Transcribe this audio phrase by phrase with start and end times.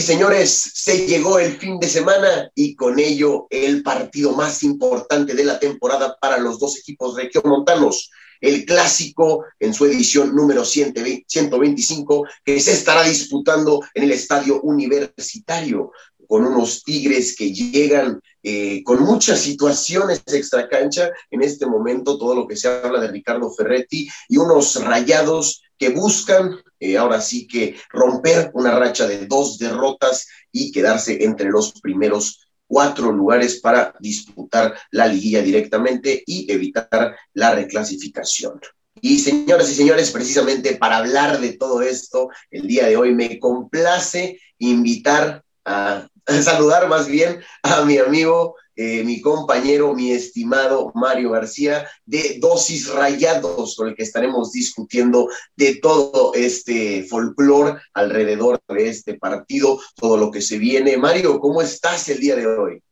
[0.00, 5.44] señores, se llegó el fin de semana y con ello el partido más importante de
[5.44, 8.10] la temporada para los dos equipos regiomontanos,
[8.40, 15.92] el clásico en su edición número 125 que se estará disputando en el estadio universitario
[16.26, 22.46] con unos Tigres que llegan eh, con muchas situaciones extracancha en este momento, todo lo
[22.46, 27.76] que se habla de Ricardo Ferretti y unos rayados que buscan eh, ahora sí que
[27.90, 34.78] romper una racha de dos derrotas y quedarse entre los primeros cuatro lugares para disputar
[34.92, 38.60] la liguilla directamente y evitar la reclasificación.
[39.02, 43.38] Y señoras y señores, precisamente para hablar de todo esto, el día de hoy me
[43.38, 46.06] complace invitar a
[46.42, 52.88] saludar más bien a mi amigo, eh, mi compañero, mi estimado Mario García, de Dosis
[52.88, 60.16] Rayados, con el que estaremos discutiendo de todo este folclore alrededor de este partido, todo
[60.16, 60.96] lo que se viene.
[60.96, 62.82] Mario, ¿cómo estás el día de hoy?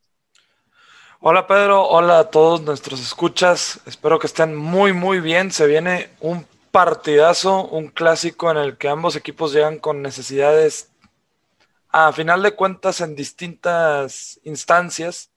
[1.21, 6.11] Hola Pedro, hola a todos nuestros escuchas, espero que estén muy muy bien, se viene
[6.21, 10.91] un partidazo, un clásico en el que ambos equipos llegan con necesidades
[11.91, 15.31] a final de cuentas en distintas instancias,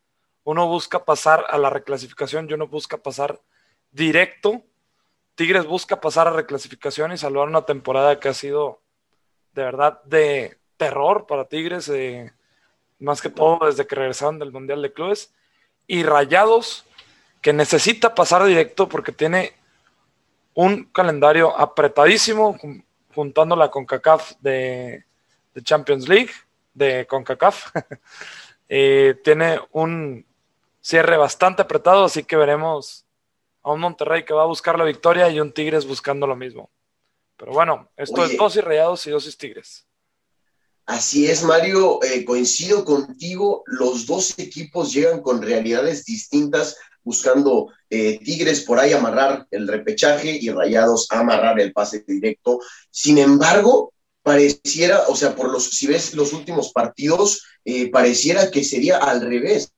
[0.43, 3.39] uno busca pasar a la reclasificación y uno busca pasar
[3.91, 4.61] directo.
[5.35, 8.81] Tigres busca pasar a reclasificación y salvar una temporada que ha sido
[9.53, 12.33] de verdad de terror para Tigres, eh,
[12.99, 15.33] más que todo desde que regresaron del Mundial de Clubes.
[15.87, 16.85] Y Rayados,
[17.41, 19.53] que necesita pasar directo porque tiene
[20.53, 22.57] un calendario apretadísimo,
[23.13, 25.05] juntándola con CACAF de,
[25.53, 26.31] de Champions League,
[26.73, 27.71] de CONCACAF.
[28.73, 30.25] Eh, tiene un
[30.79, 33.05] cierre bastante apretado, así que veremos
[33.63, 36.69] a un Monterrey que va a buscar la victoria y un Tigres buscando lo mismo.
[37.35, 39.85] Pero bueno, esto es dosis rayados y dosis Tigres.
[40.85, 48.19] Así es, Mario, eh, coincido contigo, los dos equipos llegan con realidades distintas, buscando eh,
[48.19, 52.59] Tigres por ahí amarrar el repechaje y Rayados amarrar el pase directo.
[52.89, 53.93] Sin embargo,
[54.23, 59.21] pareciera, o sea, por los, si ves los últimos partidos, eh, pareciera que sería al
[59.21, 59.71] revés,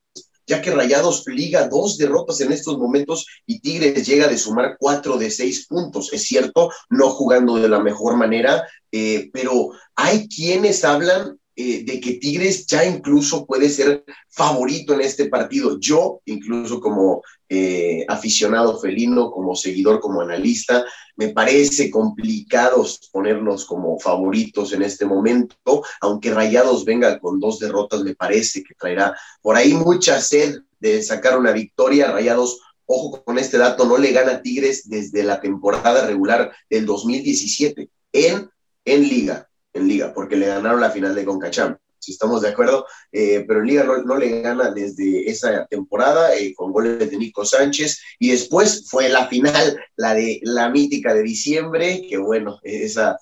[0.46, 5.16] ya que Rayados liga dos derrotas en estos momentos y Tigres llega de sumar cuatro
[5.16, 6.12] de seis puntos.
[6.12, 8.62] Es cierto, no jugando de la mejor manera,
[8.92, 15.00] eh, pero hay quienes hablan eh, de que Tigres ya incluso puede ser favorito en
[15.00, 15.78] este partido.
[15.78, 17.22] Yo, incluso como
[17.54, 20.84] eh, aficionado felino, como seguidor, como analista,
[21.16, 28.02] me parece complicado ponerlos como favoritos en este momento, aunque Rayados venga con dos derrotas,
[28.02, 32.10] me parece que traerá por ahí mucha sed de sacar una victoria.
[32.10, 37.88] Rayados ojo con este dato, no le gana Tigres desde la temporada regular del 2017
[38.12, 38.50] en,
[38.84, 42.86] en liga en Liga, porque le ganaron la final de Concacham, si estamos de acuerdo,
[43.12, 48.00] eh, pero Liga no, le gana desde esa temporada eh, con goles de Nico Sánchez
[48.18, 53.16] y después fue la final, la de la mítica de diciembre, que bueno, esa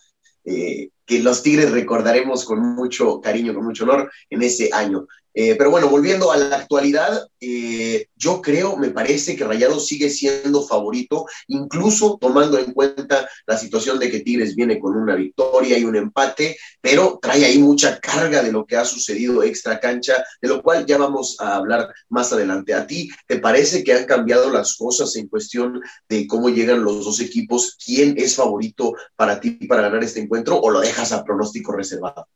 [0.44, 5.06] eh, que los Tigres recordaremos con mucho cariño, con mucho honor en ese año.
[5.34, 10.10] Eh, pero bueno, volviendo a la actualidad, eh, yo creo, me parece que Rayados sigue
[10.10, 15.78] siendo favorito, incluso tomando en cuenta la situación de que Tigres viene con una victoria
[15.78, 20.22] y un empate, pero trae ahí mucha carga de lo que ha sucedido extra cancha,
[20.40, 22.74] de lo cual ya vamos a hablar más adelante.
[22.74, 27.04] ¿A ti te parece que han cambiado las cosas en cuestión de cómo llegan los
[27.04, 27.76] dos equipos?
[27.82, 32.26] ¿Quién es favorito para ti para ganar este encuentro o lo dejas a pronóstico reservado?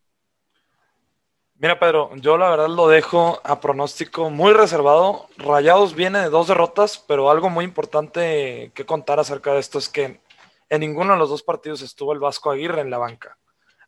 [1.58, 5.26] Mira, Pedro, yo la verdad lo dejo a pronóstico muy reservado.
[5.38, 9.88] Rayados viene de dos derrotas, pero algo muy importante que contar acerca de esto es
[9.88, 10.20] que
[10.68, 13.38] en ninguno de los dos partidos estuvo el Vasco Aguirre en la banca.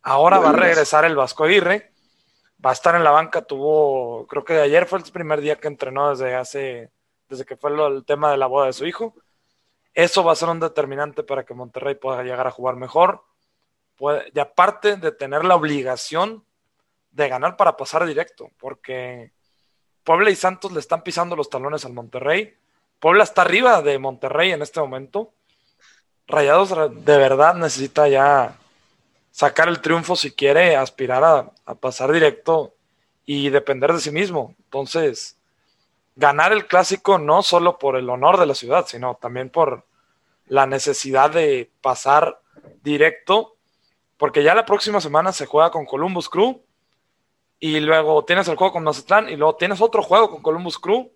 [0.00, 1.92] Ahora va a regresar el Vasco Aguirre,
[2.64, 3.42] va a estar en la banca.
[3.42, 6.90] Tuvo, creo que ayer fue el primer día que entrenó desde hace,
[7.28, 9.14] desde que fue el tema de la boda de su hijo.
[9.92, 13.24] Eso va a ser un determinante para que Monterrey pueda llegar a jugar mejor.
[14.32, 16.47] y aparte de tener la obligación
[17.18, 19.32] de ganar para pasar directo, porque
[20.04, 22.54] Puebla y Santos le están pisando los talones al Monterrey.
[23.00, 25.32] Puebla está arriba de Monterrey en este momento.
[26.28, 28.56] Rayados de verdad necesita ya
[29.32, 32.74] sacar el triunfo si quiere aspirar a, pasar directo
[33.26, 34.54] y depender de sí mismo.
[34.64, 35.36] Entonces,
[36.14, 39.84] ganar el clásico no solo por el honor de la ciudad, sino también por
[40.46, 42.40] la necesidad de pasar
[42.82, 43.56] directo,
[44.16, 46.62] porque ya la próxima semana se juega con Columbus Crew
[47.60, 51.10] y luego tienes el juego con Mazatlán y luego tienes otro juego con Columbus Crew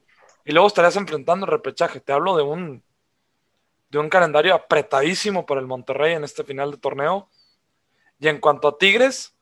[0.44, 2.00] y luego estarías enfrentando el repechaje.
[2.00, 2.82] Te hablo de un
[3.90, 7.28] de un calendario apretadísimo para el Monterrey en este final de torneo.
[8.18, 9.34] Y en cuanto a Tigres,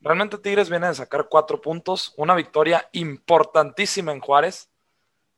[0.00, 4.70] Realmente Tigres viene de sacar cuatro puntos, una victoria importantísima en Juárez,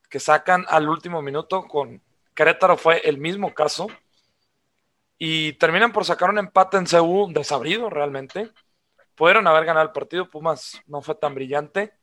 [0.09, 2.01] que sacan al último minuto con
[2.35, 3.87] Querétaro fue el mismo caso.
[5.17, 8.51] Y terminan por sacar un empate en CU desabrido realmente.
[9.21, 11.93] Pudieron haber ganado el partido, Pumas no fue tan brillante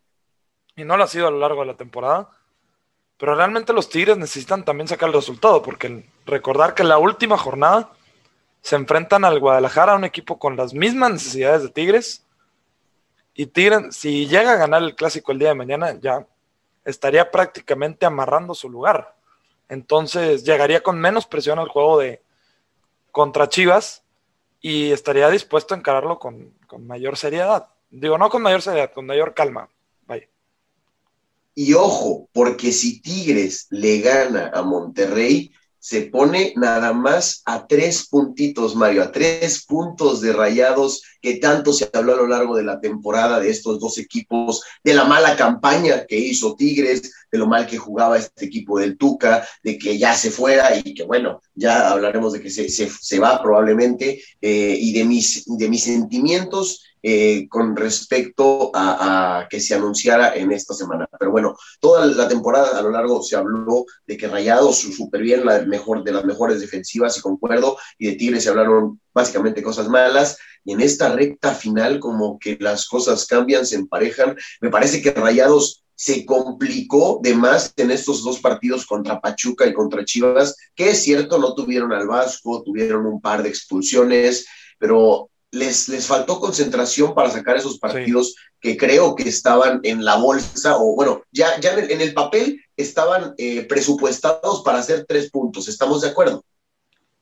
[0.76, 2.30] y no lo ha sido a lo largo de la temporada.
[3.16, 7.36] Pero realmente los Tigres necesitan también sacar el resultado, porque recordar que en la última
[7.36, 7.90] jornada
[8.60, 12.24] se enfrentan al Guadalajara, un equipo con las mismas necesidades de Tigres.
[13.34, 16.24] Y Tigres, si llega a ganar el clásico el día de mañana, ya
[16.84, 19.16] estaría prácticamente amarrando su lugar.
[19.68, 22.22] Entonces llegaría con menos presión al juego de
[23.10, 24.04] contra Chivas
[24.68, 27.68] y estaría dispuesto a encararlo con, con mayor seriedad.
[27.88, 29.70] Digo, no con mayor seriedad, con mayor calma.
[31.54, 38.08] Y ojo, porque si Tigres le gana a Monterrey, se pone nada más a tres
[38.08, 42.64] puntitos, Mario, a tres puntos de rayados que tanto se habló a lo largo de
[42.64, 47.46] la temporada de estos dos equipos, de la mala campaña que hizo Tigres, de lo
[47.46, 51.40] mal que jugaba este equipo del Tuca, de que ya se fuera y que bueno,
[51.54, 56.82] ya hablaremos de que se, se, va probablemente, eh, y de mis, de mis sentimientos
[57.00, 61.08] eh, con respecto a, que se anunciara en esta semana.
[61.18, 65.46] Pero bueno, toda la temporada a lo largo se habló de que Rayados súper bien,
[65.46, 69.88] la mejor, de las mejores defensivas, y concuerdo, y de Tigres se hablaron básicamente cosas
[69.88, 74.36] malas, y en esta recta final como que las cosas cambian, se emparejan.
[74.60, 79.72] Me parece que Rayados se complicó de más en estos dos partidos contra Pachuca y
[79.72, 84.46] contra Chivas, que es cierto, no tuvieron al Vasco, tuvieron un par de expulsiones,
[84.78, 90.14] pero les, les faltó concentración para sacar esos partidos que creo que estaban en la
[90.14, 95.66] bolsa, o bueno, ya, ya en, el, papel estaban eh, presupuestados para hacer tres puntos.
[95.66, 96.44] ¿Estamos de acuerdo?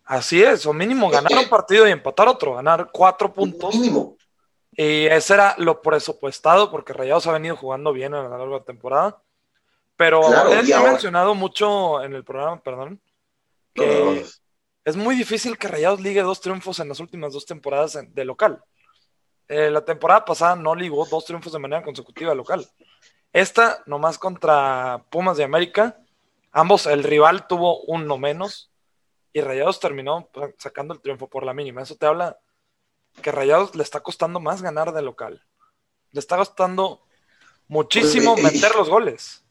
[0.04, 3.74] Así es, o mínimo ganar un partido y empatar otro, ganar cuatro puntos.
[3.74, 4.15] Mínimo.
[4.76, 8.58] Y ese era lo presupuestado, porque Rayados ha venido jugando bien a lo largo de
[8.58, 9.22] la temporada.
[9.96, 10.20] Pero
[10.52, 13.00] él ha mencionado mucho en el programa, perdón,
[13.72, 14.26] que
[14.84, 18.62] es muy difícil que Rayados ligue dos triunfos en las últimas dos temporadas de local.
[19.48, 22.66] Eh, la temporada pasada no ligó dos triunfos de manera consecutiva local.
[23.32, 25.98] Esta, nomás contra Pumas de América,
[26.52, 28.70] ambos, el rival tuvo uno menos
[29.32, 30.28] y Rayados terminó
[30.58, 31.82] sacando el triunfo por la mínima.
[31.82, 32.38] Eso te habla
[33.22, 35.42] que Rayados le está costando más ganar de local.
[36.12, 37.02] Le está costando
[37.68, 39.42] muchísimo meter los goles.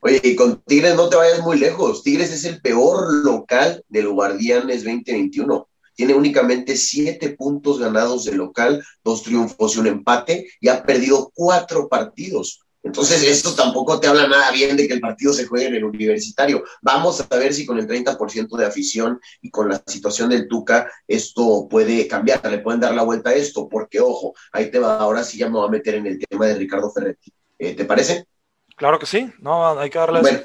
[0.00, 2.02] Oye, y con Tigres no te vayas muy lejos.
[2.02, 5.68] Tigres es el peor local de los Guardianes 2021.
[5.94, 11.30] Tiene únicamente siete puntos ganados de local, dos triunfos y un empate, y ha perdido
[11.34, 12.62] cuatro partidos.
[12.82, 15.84] Entonces, esto tampoco te habla nada bien de que el partido se juegue en el
[15.84, 16.64] universitario.
[16.80, 20.90] Vamos a ver si con el 30% de afición y con la situación del Tuca,
[21.06, 24.98] esto puede cambiar, le pueden dar la vuelta a esto, porque ojo, ahí te va,
[24.98, 27.32] ahora sí ya me voy a meter en el tema de Ricardo Ferretti.
[27.58, 28.26] Eh, ¿Te parece?
[28.76, 30.40] Claro que sí, no, hay que darle bueno,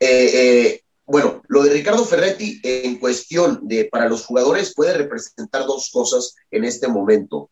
[0.00, 5.66] eh, eh, bueno, lo de Ricardo Ferretti en cuestión de para los jugadores puede representar
[5.66, 7.50] dos cosas en este momento.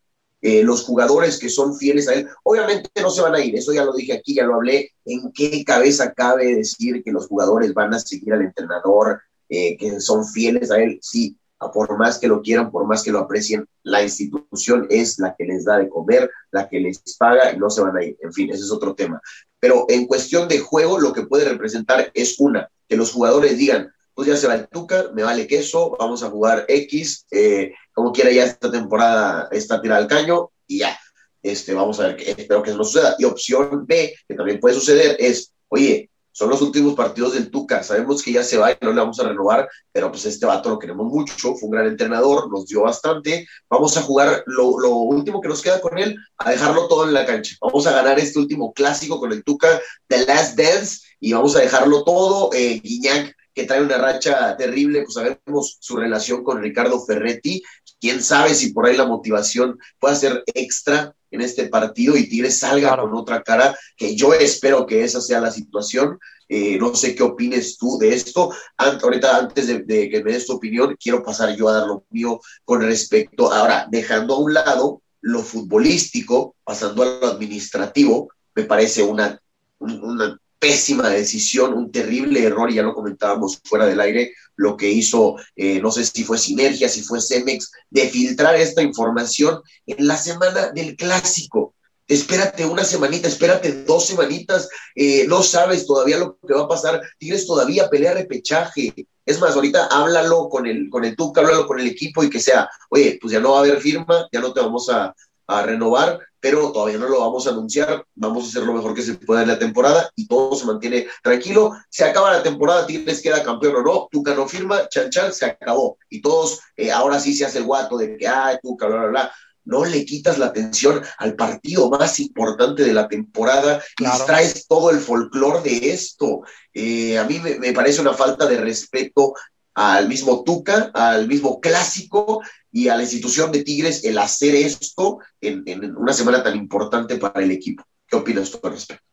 [0.49, 3.73] Eh, los jugadores que son fieles a él, obviamente no se van a ir, eso
[3.73, 7.75] ya lo dije aquí, ya lo hablé, en qué cabeza cabe decir que los jugadores
[7.75, 11.37] van a seguir al entrenador, que son fieles a él, sí,
[11.73, 15.47] por más que lo quieran, por más que lo aprecien, la institución es la que
[15.47, 18.17] les da de comer, la que les paga y no se van a ir.
[18.21, 19.21] En fin, ese es otro tema.
[19.59, 23.93] Pero en cuestión de juego, lo que puede representar es una, que los jugadores digan,
[24.17, 28.13] pues ya se va el Tuca, me vale queso, vamos a jugar X, eh, como
[28.13, 30.99] quiera ya esta temporada está tirada al caño y ya.
[31.43, 33.15] Este, vamos a ver, espero que eso no suceda.
[33.19, 37.83] Y opción B, que también puede suceder, es, oye, son los últimos partidos del Tuca.
[37.83, 40.71] Sabemos que ya se va y no le vamos a renovar, pero pues este vato
[40.71, 43.47] lo queremos mucho, fue un gran entrenador, nos dio bastante.
[43.69, 47.27] Vamos a jugar lo, último que nos queda con él, a dejarlo todo en la
[47.27, 47.55] cancha.
[47.61, 51.61] Vamos a ganar este último clásico con el Tuca, The Last Dance, y vamos a
[51.61, 52.51] dejarlo todo.
[52.55, 57.63] Eh, Guiñac, que trae una racha terrible, pues sabemos su relación con Ricardo Ferretti.
[57.99, 62.59] Quién sabe si por ahí la motivación puede ser extra en este partido y Tigres
[62.59, 66.19] salga con otra cara, que yo espero que esa sea la situación.
[66.51, 68.53] Eh, no sé qué opines tú de esto.
[68.77, 72.39] ahorita, antes de, que me des tu opinión, quiero pasar yo a dar lo mío
[72.63, 79.03] con respecto, ahora, dejando a un lado lo futbolístico, pasando a lo administrativo, me parece
[79.03, 79.41] una,
[79.79, 85.37] una pésima decisión, un terrible error, ya lo comentábamos fuera del aire, lo que hizo,
[85.55, 90.17] eh, no sé si fue Sinergia, si fue Cemex, de filtrar esta información en la
[90.17, 91.75] semana del clásico.
[92.09, 97.01] Espérate una semanita, espérate dos semanitas, eh, no sabes todavía lo que va a pasar,
[97.19, 98.93] tienes todavía pelea repechaje.
[99.25, 102.41] Es más, ahorita háblalo con el, con el Tuca, háblalo con el equipo y que
[102.41, 105.15] sea, oye, pues ya no va a haber firma, ya no te vamos a,
[105.47, 108.05] a renovar, pero todavía no lo vamos a anunciar.
[108.15, 111.07] Vamos a hacer lo mejor que se pueda en la temporada y todo se mantiene
[111.23, 111.73] tranquilo.
[111.89, 115.47] Se acaba la temporada, Tigres queda campeón o no, Tuca no firma, chan chan, se
[115.47, 115.99] acabó.
[116.09, 119.09] Y todos, eh, ahora sí se hace el guato de que, ay, Tuca, bla, bla,
[119.09, 119.33] bla.
[119.65, 124.91] No le quitas la atención al partido más importante de la temporada y traes todo
[124.91, 126.43] el folclore de esto.
[126.73, 129.35] Eh, a mí me, me parece una falta de respeto
[129.75, 132.43] al mismo Tuca, al mismo clásico
[132.73, 137.43] y a la institución de Tigres el hacer esto en, una semana tan importante para
[137.43, 137.85] el equipo.
[138.07, 139.05] ¿Qué opinas tú al respecto?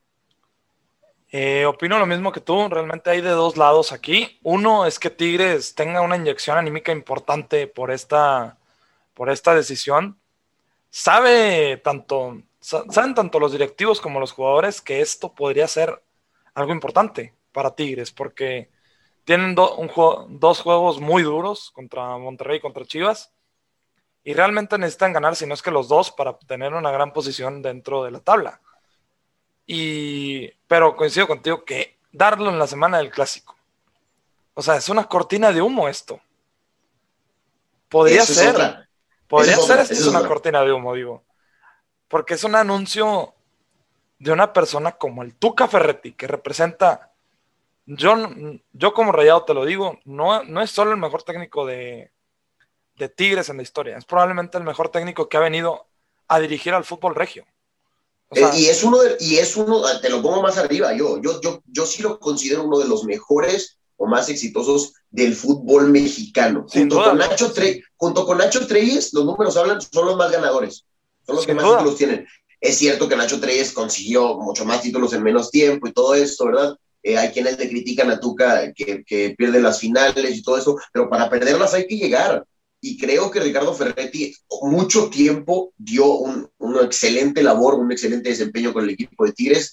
[1.32, 4.38] Eh, opino lo mismo que tú, realmente hay de dos lados aquí.
[4.44, 8.58] Uno es que Tigres tenga una inyección anímica importante por esta,
[9.16, 10.20] por esta decisión.
[10.92, 16.04] Sabe tanto, saben tanto los directivos como los jugadores que esto podría ser
[16.54, 18.70] algo importante para Tigres, porque
[19.26, 23.33] tienen dos juegos muy duros contra Monterrey y contra Chivas.
[24.24, 27.62] Y realmente necesitan ganar, si no es que los dos, para tener una gran posición
[27.62, 28.62] dentro de la tabla.
[29.66, 33.56] Y, pero coincido contigo que darlo en la semana del clásico.
[34.54, 36.22] O sea, es una cortina de humo esto.
[37.90, 38.88] Podría ser.
[39.28, 41.24] podría ser esto es una cortina de humo, digo.
[42.08, 43.34] Porque es un anuncio
[44.20, 47.14] de una persona como el Tuca Ferretti, que representa
[47.86, 48.16] yo,
[48.72, 52.12] yo como Rayado te lo digo, no, no es solo el mejor técnico de,
[53.16, 55.88] Tigres en la historia, es probablemente el mejor técnico que ha venido
[56.28, 57.46] a dirigir al fútbol regio.
[58.32, 61.62] Eh, y es uno, y es uno, te lo pongo más arriba, yo, yo, yo,
[61.66, 66.66] yo sí lo considero uno de los mejores o más exitosos del fútbol mexicano.
[66.68, 67.54] junto, con Nacho
[67.96, 70.86] junto con Nacho Treyes, los números hablan, son los más ganadores,
[71.26, 72.28] son los que más títulos tienen.
[72.60, 76.46] Es cierto que Nacho Treyes consiguió mucho más títulos en menos tiempo y todo esto,
[76.46, 76.76] ¿verdad?
[77.04, 80.78] Eh, hay quienes le critican a Tuca que, que, pierde las finales y todo eso,
[80.94, 82.46] pero para perderlas hay que llegar.
[82.86, 88.74] Y creo que Ricardo Ferretti mucho tiempo dio un, una excelente labor, un excelente desempeño
[88.74, 89.72] con el equipo de Tigres.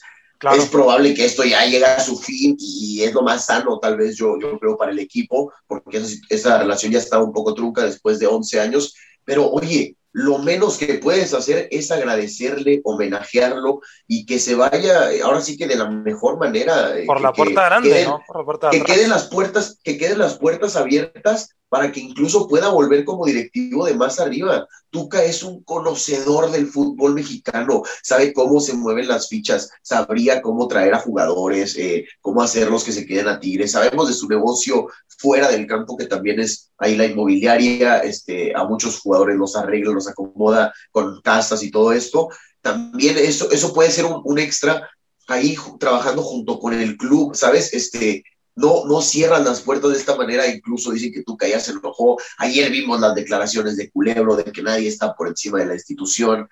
[0.55, 3.97] Es probable que esto ya llegue a su fin y es lo más sano, tal
[3.97, 7.83] vez yo, yo creo, para el equipo, porque esa, relación ya estaba un poco trunca
[7.83, 8.95] después de 11 años.
[9.25, 15.41] Pero oye, lo menos que puedes hacer es agradecerle, homenajearlo y que se vaya, ahora
[15.41, 16.97] sí que de la mejor manera.
[16.97, 18.23] Eh, Por la puerta grande, ¿no?
[18.25, 22.47] Por la puerta que queden las puertas, que queden las puertas abiertas para que incluso
[22.49, 24.67] pueda volver como directivo de más arriba.
[24.91, 30.67] Tuca es un conocedor del fútbol mexicano, sabe cómo se mueven las fichas, sabría cómo
[30.67, 33.71] traer a jugadores, eh, cómo hacerlos que se queden a Tigres.
[33.71, 38.65] Sabemos de su negocio fuera del campo, que también es ahí la inmobiliaria, este, a
[38.65, 42.29] muchos jugadores los arregla, los acomoda con casas y todo esto.
[42.61, 44.91] También eso, eso puede ser un, un extra
[45.29, 47.73] ahí trabajando junto con el club, ¿sabes?
[47.73, 48.25] Este,
[48.61, 52.19] no, no cierran las puertas de esta manera, incluso dicen que Tuca ya se enojó.
[52.39, 56.49] Ayer vimos las declaraciones de Culebro de que nadie está por encima de la institución.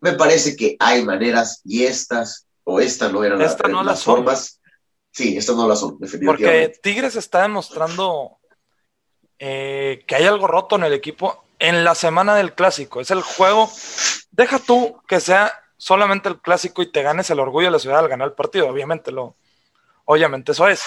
[0.00, 4.60] Me parece que hay maneras y estas o esta no eran las, no las formas.
[5.10, 6.68] Sí, estas no las son, definitivamente.
[6.68, 8.38] Porque Tigres está demostrando
[9.38, 13.00] eh, que hay algo roto en el equipo en la semana del clásico.
[13.00, 13.70] Es el juego.
[14.30, 17.98] Deja tú que sea solamente el clásico y te ganes el orgullo de la ciudad
[18.00, 18.68] al ganar el partido.
[18.68, 19.36] Obviamente lo,
[20.04, 20.82] Obviamente eso es.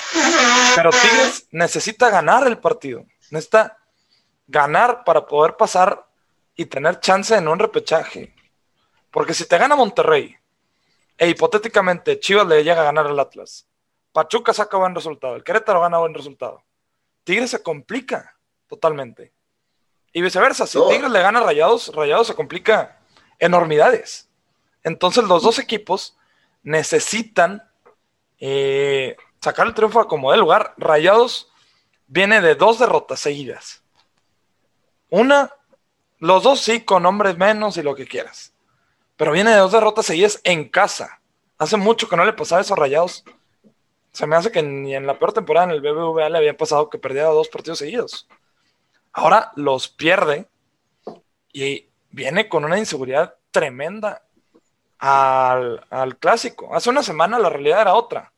[0.75, 3.05] Pero Tigres necesita ganar el partido.
[3.31, 3.77] Necesita
[4.47, 6.05] ganar para poder pasar
[6.55, 8.33] y tener chance en un repechaje.
[9.11, 10.35] Porque si te gana Monterrey
[11.17, 13.67] e hipotéticamente Chivas le llega a ganar al Atlas,
[14.11, 16.63] Pachuca saca buen resultado, el Querétaro gana buen resultado,
[17.23, 19.33] Tigres se complica totalmente.
[20.11, 22.99] Y viceversa, si Tigres le gana a Rayados, Rayados se complica
[23.39, 24.29] enormidades.
[24.83, 26.17] Entonces los dos equipos
[26.63, 27.69] necesitan
[28.47, 30.75] eh, sacar el triunfo a como de lugar.
[30.77, 31.51] Rayados
[32.05, 33.83] viene de dos derrotas seguidas.
[35.09, 35.51] Una,
[36.19, 38.53] los dos sí, con hombres menos y lo que quieras.
[39.17, 41.21] Pero viene de dos derrotas seguidas en casa.
[41.57, 43.23] Hace mucho que no le pasaba eso a Rayados.
[44.11, 46.91] Se me hace que ni en la peor temporada en el BBVA le había pasado
[46.91, 48.27] que perdía dos partidos seguidos.
[49.11, 50.47] Ahora los pierde
[51.51, 54.21] y viene con una inseguridad tremenda
[54.99, 56.75] al, clásico.
[56.75, 58.31] Hace una semana la realidad era otra.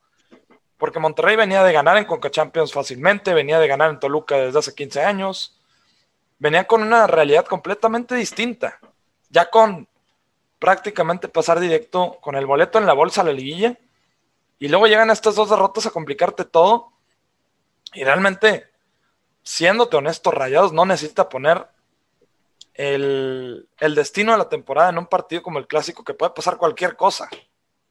[0.78, 4.60] Porque Monterrey venía de ganar en Conca Champions fácilmente, venía de ganar en Toluca desde
[4.60, 5.60] hace 15 años.
[6.40, 8.80] Venía con una realidad completamente distinta.
[9.30, 9.88] Ya con
[10.60, 13.78] prácticamente pasar directo con el boleto en la bolsa a la liguilla.
[14.60, 16.94] Y luego llegan estas dos derrotas a complicarte todo.
[17.94, 18.70] Y realmente,
[19.44, 21.68] siéndote honesto, Rayados no necesita poner
[22.78, 26.96] el, destino de la temporada en un partido como el clásico, que puede pasar cualquier
[26.96, 27.28] cosa,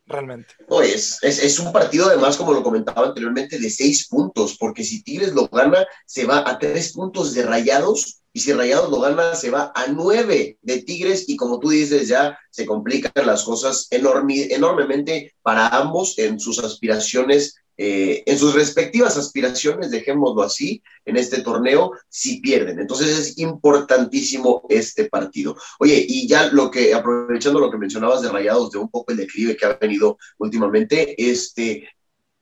[0.06, 0.54] realmente.
[0.68, 5.02] No, es, es, un partido además, como lo comentaba anteriormente, de seis puntos, porque si
[5.02, 9.34] Tigres lo gana, se va a tres puntos de rayados y si Rayados lo gana,
[9.34, 13.88] se va a nueve de Tigres y como tú dices, ya se complican las cosas
[13.90, 21.42] enormemente para ambos en sus aspiraciones, eh, en sus respectivas aspiraciones, dejémoslo así, en este
[21.42, 22.78] torneo, si pierden.
[22.78, 25.56] Entonces es importantísimo este partido.
[25.78, 29.18] Oye, y ya lo que, aprovechando lo que mencionabas de Rayados, de un poco el
[29.18, 31.88] declive que ha venido últimamente, este,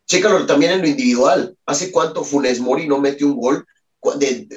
[0.06, 1.56] chécalo también en lo individual.
[1.66, 3.66] ¿Hace cuánto Funes Mori no mete un gol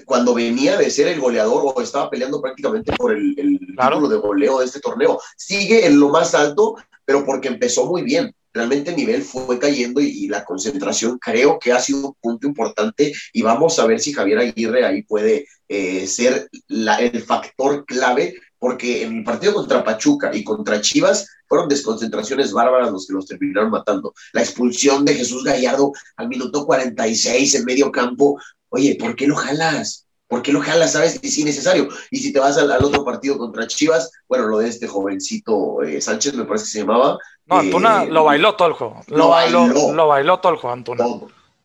[0.05, 4.59] cuando venía de ser el goleador o estaba peleando prácticamente por el, título de goleo
[4.59, 5.19] de este torneo.
[5.37, 8.35] Sigue en lo más alto, pero porque empezó muy bien.
[8.57, 13.13] Realmente el nivel fue cayendo y, la concentración creo que ha sido un punto importante
[13.31, 19.03] y vamos a ver si Javier Aguirre ahí puede eh, ser el factor clave porque
[19.03, 23.69] en el partido contra Pachuca y contra Chivas fueron desconcentraciones bárbaras los que los terminaron
[23.69, 24.11] matando.
[24.33, 29.35] La expulsión de Jesús Gallardo al minuto 46 en medio campo oye, ¿por qué lo
[29.35, 30.06] jalas?
[30.27, 30.93] ¿Por qué lo jalas?
[30.93, 31.19] ¿Sabes?
[31.21, 31.87] Es innecesario.
[32.11, 36.01] Y si te vas al, otro partido contra Chivas, bueno, lo de este jovencito eh,
[36.01, 37.17] Sánchez, me parece que se llamaba.
[37.45, 39.01] No, Antuna eh, lo bailó todo el juego.
[39.07, 41.05] Lo, bailó, lo bailó todo el juego, Antuna.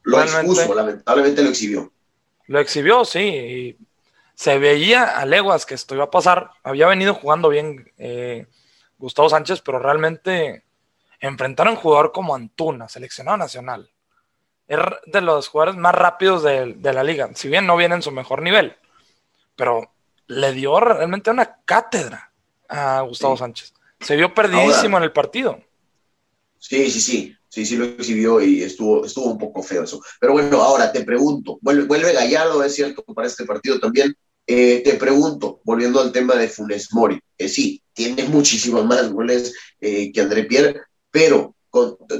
[0.04, 1.92] Lo expuso, lamentablemente lo exhibió.
[2.46, 3.20] Lo exhibió, sí.
[3.20, 3.76] Y
[4.34, 6.50] se veía a leguas que esto iba a pasar.
[6.62, 8.46] Había venido jugando bien eh,
[8.98, 10.64] Gustavo Sánchez, pero realmente
[11.20, 13.91] enfrentar a un jugador como Antuna, seleccionado nacional,
[14.66, 17.30] es de los jugadores más rápidos de, la liga.
[17.34, 18.76] Si bien no viene en su mejor nivel,
[19.56, 19.92] pero
[20.26, 22.32] le dio realmente una cátedra
[22.68, 23.74] a Gustavo Sánchez.
[24.00, 25.60] Se vio perdidísimo en el partido.
[26.58, 27.36] Sí, sí, sí.
[27.52, 30.00] Sí, sí lo exhibió y estuvo, estuvo un poco feo eso.
[30.18, 34.16] Pero bueno, ahora te pregunto, vuelve, vuelve Gallardo, es cierto, para este partido también.
[34.46, 39.54] Eh, te pregunto, volviendo al tema de Funes Mori, que sí, tiene muchísimos más goles
[39.82, 41.54] eh, que André Pierre, pero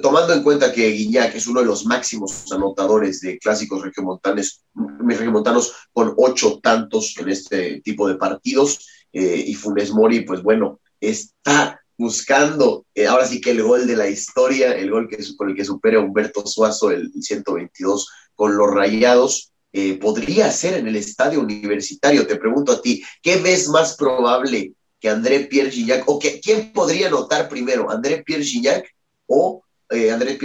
[0.00, 5.74] tomando en cuenta que Guiñac es uno de los máximos anotadores de clásicos regiomontanos, regiomontanos
[5.92, 11.80] con ocho tantos en este tipo de partidos, eh, y Funes Mori, pues bueno, está
[11.98, 15.54] buscando eh, ahora sí que el gol de la historia, el gol que, con el
[15.54, 21.40] que supera Humberto Suazo el 122 con los Rayados, eh, podría ser en el estadio
[21.40, 22.26] universitario.
[22.26, 26.72] Te pregunto a ti, ¿qué ves más probable que André Pierre Gignac, o que, quién
[26.72, 28.86] podría anotar primero, André Pierre Gignac
[29.32, 30.38] o eh, Andrés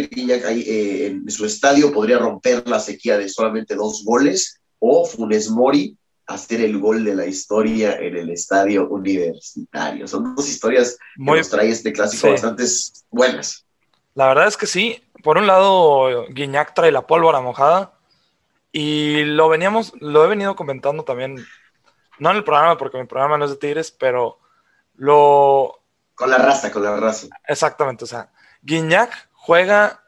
[0.45, 5.50] ahí eh, en su estadio podría romper la sequía de solamente dos goles, o Funes
[5.50, 10.08] Mori hacer el gol de la historia en el estadio universitario.
[10.08, 12.63] Son dos historias que nos trae este clásico bastante
[13.10, 13.65] buenas.
[14.13, 15.02] La verdad es que sí.
[15.23, 17.93] Por un lado, Guiñac trae la pólvora mojada
[18.71, 21.45] y lo veníamos, lo he venido comentando también,
[22.19, 24.39] no en el programa porque mi programa no es de Tigres, pero
[24.95, 25.80] lo...
[26.13, 27.28] Con la raza, con la raza.
[27.47, 28.30] Exactamente, o sea,
[28.62, 30.04] Guiñac juega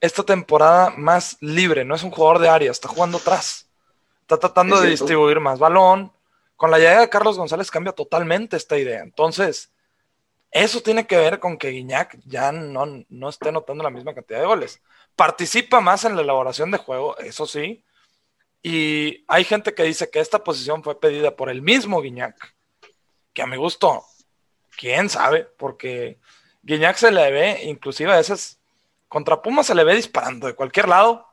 [0.00, 3.68] esta temporada más libre, no es un jugador de área, está jugando atrás.
[4.22, 6.12] Está tratando de distribuir más balón.
[6.56, 9.00] Con la llegada de Carlos González cambia totalmente esta idea.
[9.00, 9.72] Entonces,
[10.50, 14.40] eso tiene que ver con que Guiñac ya no, no esté notando la misma cantidad
[14.40, 14.82] de goles.
[15.16, 17.84] Participa más en la elaboración de juego, eso sí.
[18.62, 22.54] Y hay gente que dice que esta posición fue pedida por el mismo Guiñac,
[23.32, 24.04] que a mi gusto,
[24.76, 26.18] quién sabe, porque
[26.68, 28.58] Guiñac se le ve, inclusive a veces,
[29.08, 31.26] contra Puma se le ve disparando de cualquier lado.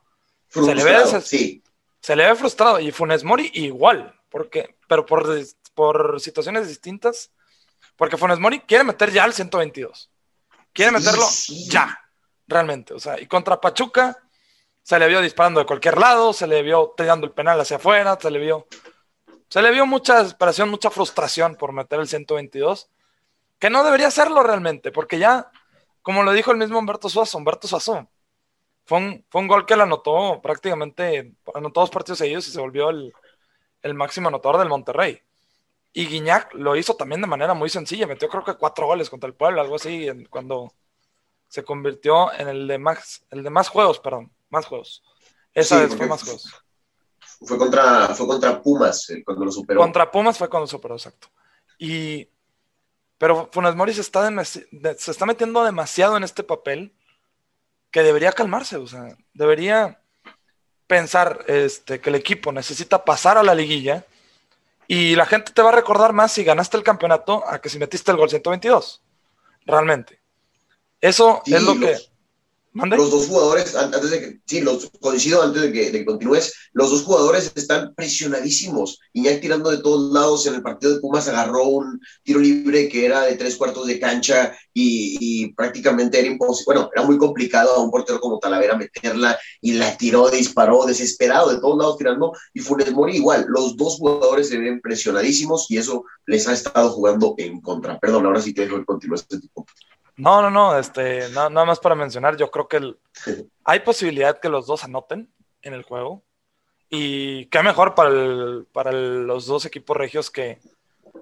[0.47, 1.61] se le ve sí.
[1.99, 2.79] Se le ve frustrado.
[2.79, 5.27] Y Funes Mori igual, porque, pero por,
[5.73, 7.31] por situaciones distintas.
[7.97, 10.09] Porque Funes Mori quiere meter ya al 122.
[10.71, 11.25] Quiere meterlo
[11.67, 11.99] ya,
[12.47, 12.93] realmente.
[12.93, 14.17] O sea, y contra Pachuca
[14.83, 18.17] se le vio disparando de cualquier lado, se le vio tirando el penal hacia afuera,
[18.21, 18.67] se le vio.
[19.49, 22.89] Se le vio mucha desesperación, mucha frustración por meter el 122
[23.65, 25.49] que no debería hacerlo realmente, porque ya,
[26.03, 28.07] como lo dijo el mismo Humberto Suazo, Humberto Suazo,
[28.85, 32.51] fue un, fue un gol que le anotó prácticamente, en todos los partidos seguidos y
[32.51, 33.11] se volvió el,
[33.95, 35.19] máximo anotador del Monterrey.
[35.93, 39.27] Y Guiñac lo hizo también de manera muy sencilla, metió creo que cuatro goles contra
[39.27, 40.71] el pueblo, algo así, cuando
[41.47, 45.01] se convirtió en el de más, el de más juegos, perdón, más juegos.
[45.55, 46.53] Esa vez fue más juegos.
[47.41, 49.81] Fue contra, fue contra Pumas eh, cuando lo superó.
[49.81, 51.29] Contra Pumas fue cuando lo superó, exacto.
[51.79, 52.29] Y
[53.17, 56.93] pero Funes Mori se está, se está metiendo demasiado en este papel
[57.91, 60.01] que debería calmarse, o sea, debería
[60.87, 64.05] pensar este, que el equipo necesita pasar a la liguilla
[64.87, 67.79] y la gente te va a recordar más si ganaste el campeonato a que si
[67.79, 69.01] metiste el gol 122,
[69.65, 70.19] realmente.
[71.01, 72.11] Eso es lo que Los
[73.09, 77.51] dos jugadores, antes de que, sí, los, coincido antes de que, continúes, los dos jugadores
[77.55, 78.99] están presionadísimos.
[79.13, 80.45] Iñak tirando de todos lados.
[80.45, 83.99] En el partido de Pumas agarró un tiro libre que era de tres cuartos de
[83.99, 86.65] cancha y, prácticamente era imposible.
[86.65, 91.51] Bueno, era muy complicado a un portero como Talavera meterla y la tiró, disparó, desesperado,
[91.51, 92.33] de todos lados tirando.
[92.53, 93.45] Y Funes Mori igual.
[93.47, 97.97] Los dos jugadores se ven presionadísimos y eso les ha estado jugando en contra.
[97.99, 99.65] Perdón, ahora sí te dejo continuar este tipo.
[100.17, 102.95] No, no, no, este, nada más para mencionar, yo creo que
[103.65, 105.29] hay posibilidad que los dos anoten
[105.61, 106.23] en el juego.
[106.89, 108.11] Y qué mejor para,
[108.71, 110.59] para los dos equipos regios que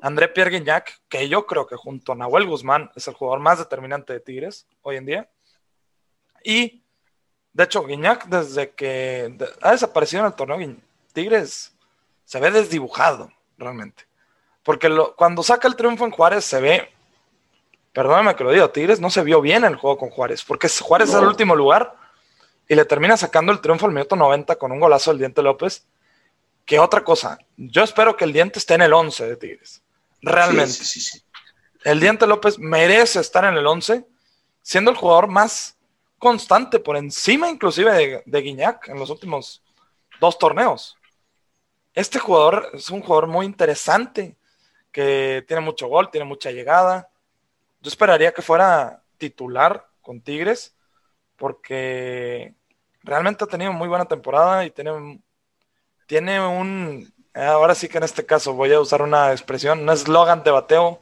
[0.01, 3.60] André Pierre Guignac, que yo creo que junto a Nahuel Guzmán es el jugador más
[3.60, 5.29] determinante de Tigres hoy en día.
[6.43, 6.84] Y,
[7.53, 10.75] de hecho, Guignac, desde que ha desaparecido en el torneo,
[11.13, 11.75] Tigres
[12.25, 14.06] se ve desdibujado, realmente.
[14.63, 16.89] Porque cuando saca el triunfo en Juárez se ve
[17.93, 21.10] perdóname que lo diga, Tigres no se vio bien el juego con Juárez, porque Juárez
[21.10, 21.95] es el último lugar
[22.67, 25.86] y le termina sacando el triunfo al minuto 90 con un golazo del Diente López.
[26.65, 29.82] Que otra cosa, yo espero que el Diente esté en el 11 de Tigres.
[30.21, 30.79] Realmente.
[31.84, 34.06] el Diente López merece estar en el 11,
[34.62, 35.77] siendo el jugador más
[36.17, 39.62] constante, por encima inclusive de, de Guiñac en los últimos
[40.21, 40.97] dos torneos.
[41.93, 44.38] Este jugador es un jugador muy interesante,
[44.91, 47.10] que tiene mucho gol, tiene mucha llegada,
[47.84, 50.74] yo esperaría que fuera titular con Tigres,
[51.36, 52.56] porque
[53.02, 55.22] realmente ha tenido muy buena temporada y tiene,
[56.08, 60.43] tiene un, ahora sí que en este caso voy a usar una expresión, un eslogan
[60.43, 61.02] de bateo,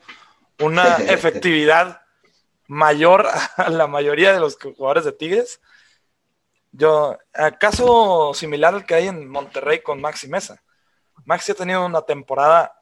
[0.60, 2.02] una efectividad
[2.68, 5.62] mayor a la mayoría de los jugadores de Tigres.
[6.72, 7.16] Yo,
[7.60, 10.64] caso similar al que hay en Monterrey con Maxi Mesa.
[11.26, 12.82] Maxi ha tenido una temporada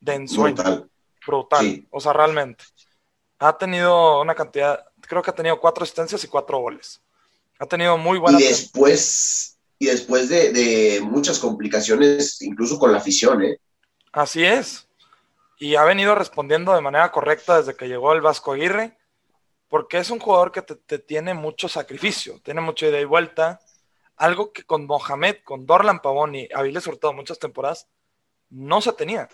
[0.00, 0.56] de ensueño.
[0.56, 0.90] Brutal.
[1.24, 1.86] Brutal.
[1.90, 2.64] O sea, realmente
[3.38, 7.00] ha tenido una cantidad, creo que ha tenido cuatro asistencias y cuatro goles.
[7.58, 8.40] Ha tenido muy buena.
[8.40, 13.60] Y después, y después de, muchas complicaciones, incluso con la afición, ¿eh?
[14.12, 14.88] Así es.
[15.58, 18.96] Y ha venido respondiendo de manera correcta desde que llegó el Vasco Aguirre,
[19.68, 23.60] porque es un jugador que te, tiene mucho sacrificio, tiene mucha ida y vuelta.
[24.16, 27.86] Algo que con Mohamed, con Dorlan Pavón y Aviles Hurtado muchas temporadas
[28.50, 29.28] no se tenía.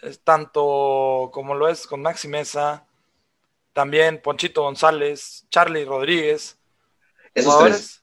[0.00, 2.85] Es tanto como lo es con Maxi Mesa,
[3.76, 6.56] también Ponchito González, Charlie Rodríguez.
[7.34, 8.02] Esos tres.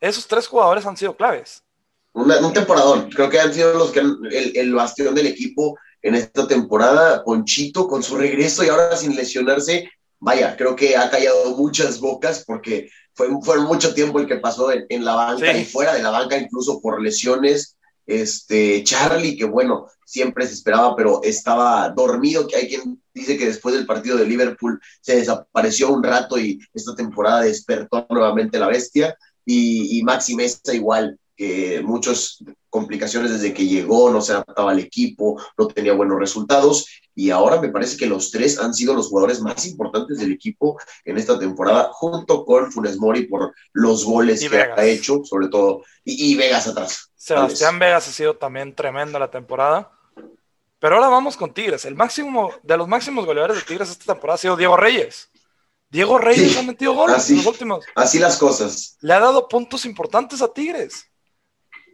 [0.00, 1.64] Esos tres jugadores han sido claves.
[2.12, 3.10] un temporadón.
[3.10, 7.24] Creo que han sido los que el, el, bastión del equipo en esta temporada.
[7.24, 9.90] Ponchito con su regreso y ahora sin lesionarse.
[10.20, 14.70] Vaya, creo que ha callado muchas bocas porque fue, fue mucho tiempo el que pasó
[14.70, 17.76] en, la banca y fuera de la banca, incluso por lesiones.
[18.06, 23.46] Este, Charlie, que bueno, siempre se esperaba, pero estaba dormido, que hay quien dice que
[23.46, 28.68] después del partido de Liverpool se desapareció un rato y esta temporada despertó nuevamente la
[28.68, 32.38] bestia, y, y Maxi Mesa igual, que muchas
[32.70, 37.60] complicaciones desde que llegó, no se adaptaba al equipo, no tenía buenos resultados y ahora
[37.60, 41.38] me parece que los tres han sido los jugadores más importantes del equipo en esta
[41.38, 46.66] temporada, junto con Funes Mori por los goles que ha hecho, sobre todo, y, Vegas
[46.66, 47.12] atrás.
[47.14, 49.92] Sebastián Vegas ha sido también tremenda la temporada.
[50.84, 51.86] Pero ahora vamos con Tigres.
[51.86, 55.30] El máximo de los máximos goleadores de Tigres esta temporada ha sido Diego Reyes.
[55.88, 57.86] Diego Reyes ha metido goles en los últimos.
[57.94, 58.98] Así las cosas.
[59.00, 61.10] Le ha dado puntos importantes a Tigres.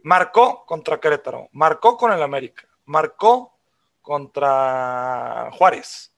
[0.03, 3.57] Marcó contra Querétaro, marcó con el América, marcó
[4.01, 6.11] contra Juárez.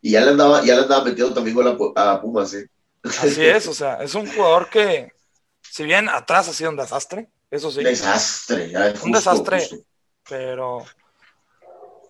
[0.00, 1.56] Y ya le andaba, ya le andaba metiendo también
[1.96, 2.70] a Pumas, ¿eh?
[3.02, 5.12] Así es, o sea, es un jugador que,
[5.68, 7.82] si bien atrás ha sido un desastre, eso sí.
[7.82, 9.68] Desastre, un desastre,
[10.28, 10.84] pero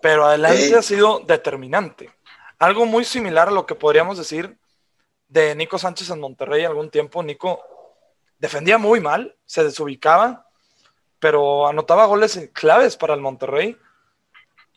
[0.03, 2.09] pero adelante ha sido determinante.
[2.59, 4.57] Algo muy similar a lo que podríamos decir
[5.29, 7.23] de Nico Sánchez en Monterrey algún tiempo.
[7.23, 7.61] Nico
[8.37, 10.45] defendía muy mal, se desubicaba,
[11.19, 13.77] pero anotaba goles claves para el Monterrey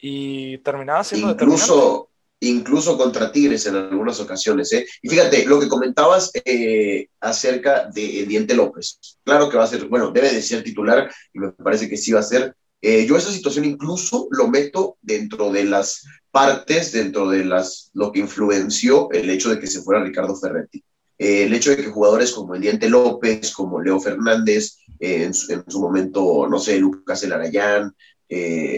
[0.01, 2.09] y terminaba siendo incluso
[2.39, 4.73] incluso contra Tigres en algunas ocasiones.
[4.75, 4.87] ¿eh?
[5.03, 9.87] Y fíjate, lo que comentabas eh, acerca de Diente López, claro que va a ser,
[9.87, 13.17] bueno, debe de ser titular y me parece que sí va a ser, eh, yo
[13.17, 19.11] esa situación incluso lo meto dentro de las partes, dentro de las, lo que influenció
[19.13, 20.85] el hecho de que se fuera Ricardo Ferretti.
[21.19, 25.35] Eh, el hecho de que jugadores como el Diente López, como Leo Fernández, eh, en,
[25.35, 27.95] su, momento, no sé, Lucas Elarayán,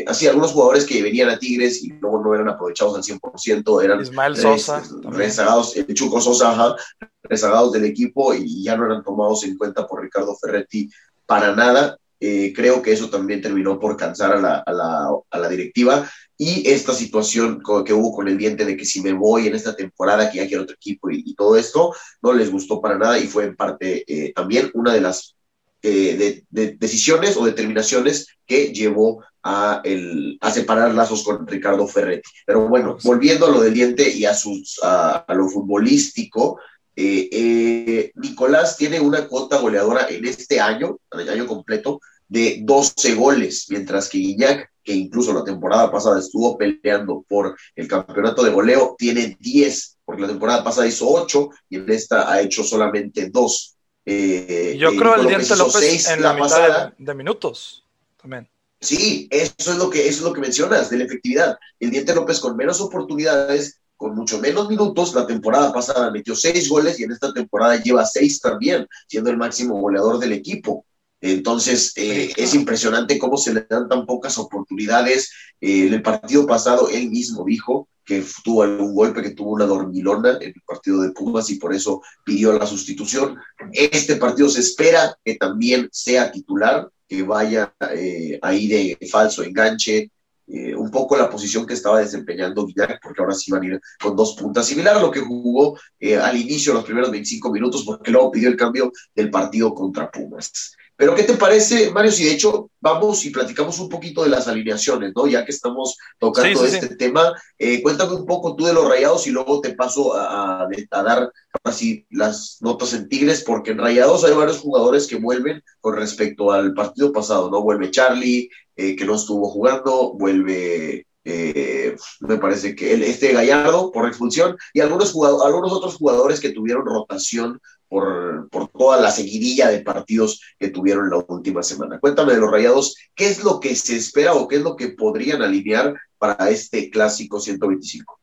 [0.07, 4.03] así algunos jugadores que venían a Tigres y luego no eran aprovechados al 100%, eran
[4.03, 6.77] Ismael Sosa, rezagados, el Chuco Sosa,
[7.23, 10.91] rezagados del equipo y ya no eran tomados en cuenta por Ricardo Ferretti
[11.27, 15.39] para nada Eh, creo que eso también terminó por cansar a la, a la, a
[15.39, 16.09] la directiva
[16.41, 19.75] y esta situación que hubo con el diente de que si me voy en esta
[19.75, 23.27] temporada, que ya quiero otro equipo y, todo esto, no les gustó para nada y
[23.27, 25.35] fue en parte eh, también una de las
[25.83, 32.31] eh, de, decisiones o determinaciones que llevó a, el, a separar lazos con Ricardo Ferretti.
[32.47, 36.61] Pero bueno, volviendo a lo del diente y a, sus, a, lo futbolístico,
[37.01, 43.15] eh, Nicolás tiene una cuota goleadora en este año, en el año completo, de 12
[43.15, 48.51] goles, mientras que Guiñac que incluso la temporada pasada estuvo peleando por el campeonato de
[48.51, 53.29] goleo, tiene 10, porque la temporada pasada hizo 8 y en esta ha hecho solamente
[53.29, 53.77] 2.
[54.07, 57.85] Eh, Yo creo el Diente López en la, pasada, de, minutos
[58.19, 58.49] también.
[58.81, 61.59] Sí, eso es lo que eso es lo que mencionas de la efectividad.
[61.79, 66.69] El Diente López con menos oportunidades, con mucho menos minutos, la temporada pasada metió 6
[66.69, 70.87] goles y en esta temporada lleva 6 también, siendo el máximo goleador del equipo.
[71.21, 75.33] Entonces, eh, es impresionante cómo se le dan tan pocas oportunidades.
[75.61, 79.67] Eh, en el partido pasado, él mismo dijo que tuvo algún golpe, que tuvo una
[79.67, 83.37] dormilona en el partido de Pumas y por eso pidió la sustitución.
[83.73, 90.13] Este partido se espera que también sea titular, que vaya eh, ahí de falso enganche,
[90.49, 94.17] un poco la posición que estaba desempeñando Guillac, porque ahora sí van a ir con
[94.17, 95.79] dos puntas, similar a lo que jugó
[96.23, 100.75] al inicio, los primeros 25 minutos, porque luego pidió el cambio del partido contra Pumas.
[100.99, 102.11] Pero ¿qué te parece, Mario?
[102.11, 105.29] Si de hecho vamos y platicamos un poquito de las alineaciones, ¿no?
[105.29, 109.31] Ya que estamos tocando este tema, eh, cuéntame un poco tú de los rayados y
[109.31, 111.33] luego te paso a, dar
[111.63, 116.51] así las notas en Tigres, porque en rayados hay varios jugadores que vuelven con respecto
[116.51, 117.63] al partido pasado, ¿no?
[117.63, 123.93] Vuelve Charlie, eh, que no estuvo jugando, vuelve eh, me parece que el, este Gallardo
[123.93, 125.15] por expulsión y algunos,
[125.45, 131.11] algunos otros jugadores que tuvieron rotación por, por, toda la seguidilla de partidos que tuvieron
[131.11, 131.99] la última semana.
[132.01, 134.89] Cuéntame de los Rayados, ¿qué es lo que se espera o qué es lo que
[134.89, 138.19] podrían alinear para este clásico 125?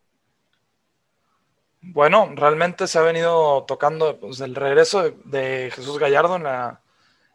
[1.81, 6.81] Bueno, realmente se ha venido tocando pues, el regreso de, Jesús Gallardo en la,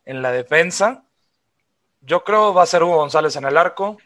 [0.04, 1.04] en la defensa.
[2.00, 3.98] Yo creo va a ser Hugo González en el arco,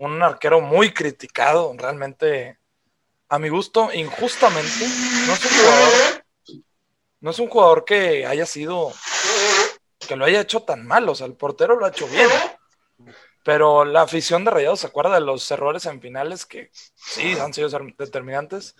[0.00, 2.58] un arquero muy criticado, realmente
[3.28, 4.86] a mi gusto, injustamente.
[5.26, 6.20] No es un jugador
[7.20, 8.92] no es un jugador que haya sido,
[10.08, 12.28] que lo haya hecho tan mal, o sea, el portero lo ha hecho bien.
[13.44, 17.52] Pero la afición de Rayados se acuerda de los errores en finales que sí han
[17.54, 18.74] sido determinantes,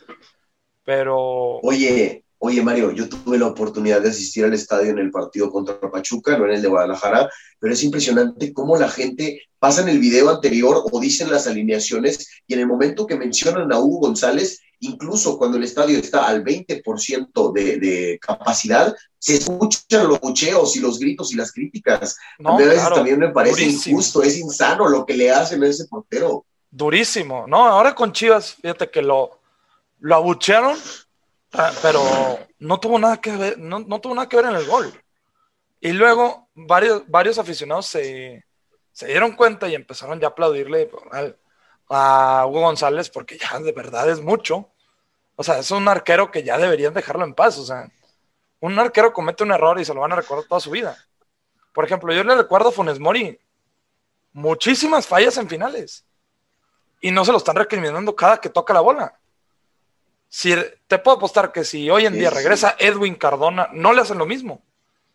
[0.85, 1.61] pero...
[1.63, 5.79] Oye, Oye, Mario, yo tuve la oportunidad de asistir al estadio en el partido contra
[5.79, 9.99] Pachuca, no en el de Guadalajara, pero es impresionante cómo la gente pasa en el
[9.99, 14.63] video anterior o dicen las alineaciones y en el momento que mencionan a Hugo González,
[14.79, 20.81] incluso cuando el estadio está al 20% de, de capacidad, se escuchan los bucheos y
[20.81, 22.17] los gritos y las críticas.
[22.43, 26.47] a veces también me parece injusto, es insano lo que le hacen a ese portero.
[26.71, 27.67] Durísimo, ¿no?
[27.67, 29.41] Ahora con Chivas, fíjate que lo,
[29.99, 30.79] lo abuchearon
[31.83, 34.93] pero no tuvo nada que ver, no, tuvo nada que ver en el gol.
[35.81, 38.45] Y luego varios, varios aficionados se,
[39.01, 40.91] dieron cuenta y empezaron ya a aplaudirle
[41.89, 44.71] a Hugo González porque ya de verdad es mucho.
[45.37, 47.59] O sea, es un arquero que ya deberían dejarlo en paz.
[47.59, 47.91] O sea,
[48.61, 50.97] un arquero comete un error y se lo van a recordar toda su vida.
[51.73, 53.39] Por ejemplo, yo le recuerdo a Funes Mori
[54.33, 56.05] muchísimas fallas en finales.
[57.01, 59.20] Y no se lo están recriminando cada que toca la bola.
[60.33, 60.55] Si,
[60.87, 64.27] te puedo apostar que si hoy en día regresa Edwin Cardona, no le hacen lo
[64.27, 64.63] mismo.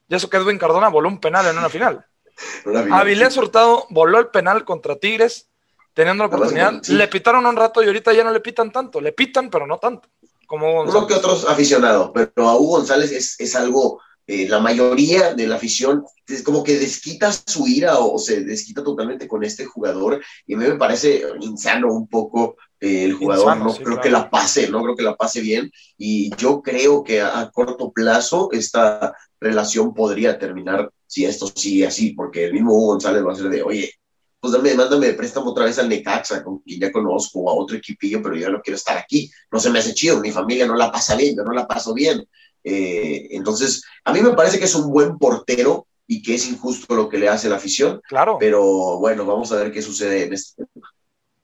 [0.10, 2.06] Y eso que Edwin Cardona voló un penal en una final.
[2.91, 5.47] Avilés Hurtado voló el penal contra Tigres,
[5.93, 6.84] teniendo la oportunidad.
[6.88, 8.99] Le pitaron un rato y ahorita ya no le pitan tanto.
[8.99, 10.10] Le pitan, pero no tanto.
[10.47, 15.36] Como Uno que otros aficionados, pero a Hugo González es, es algo eh, la mayoría
[15.36, 19.65] de la afición es como que desquita su ira o, se desquita totalmente con este
[19.65, 24.29] jugador y a mí me parece insano un poco el jugador, no creo que la
[24.29, 29.15] pase, no creo que la pase bien y yo creo que a, corto plazo esta
[29.39, 33.49] relación podría terminar si esto sigue así, porque el mismo Hugo González va a ser
[33.49, 33.93] de, oye,
[34.39, 37.53] pues dame, mándame de préstamo otra vez al Necaxa, con quien ya conozco, o a
[37.53, 40.67] otro equipillo, pero yo no quiero estar aquí, no se me hace chido, mi familia
[40.67, 42.27] no la pasa bien, yo no la paso bien,
[42.65, 46.95] eh, entonces, a mí me parece que es un buen portero y que es injusto
[46.95, 48.01] lo que le hace la afición.
[48.09, 48.38] Claro.
[48.39, 50.91] Pero bueno, vamos a ver qué sucede en este tema.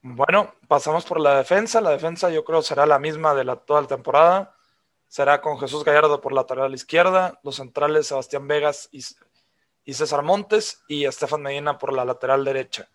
[0.04, 1.82] Bueno, pasamos por la defensa.
[1.82, 4.56] La defensa yo creo será la misma de la, toda la temporada.
[5.08, 9.04] Será con Jesús Gallardo por lateral izquierda, los centrales Sebastián Vegas y,
[9.84, 12.90] y César Montes y Estefan Medina por la lateral derecha.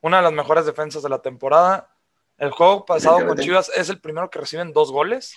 [0.00, 1.90] Una de las mejores defensas de la temporada.
[2.38, 5.34] El juego pasado con Chivas es el primero que reciben dos goles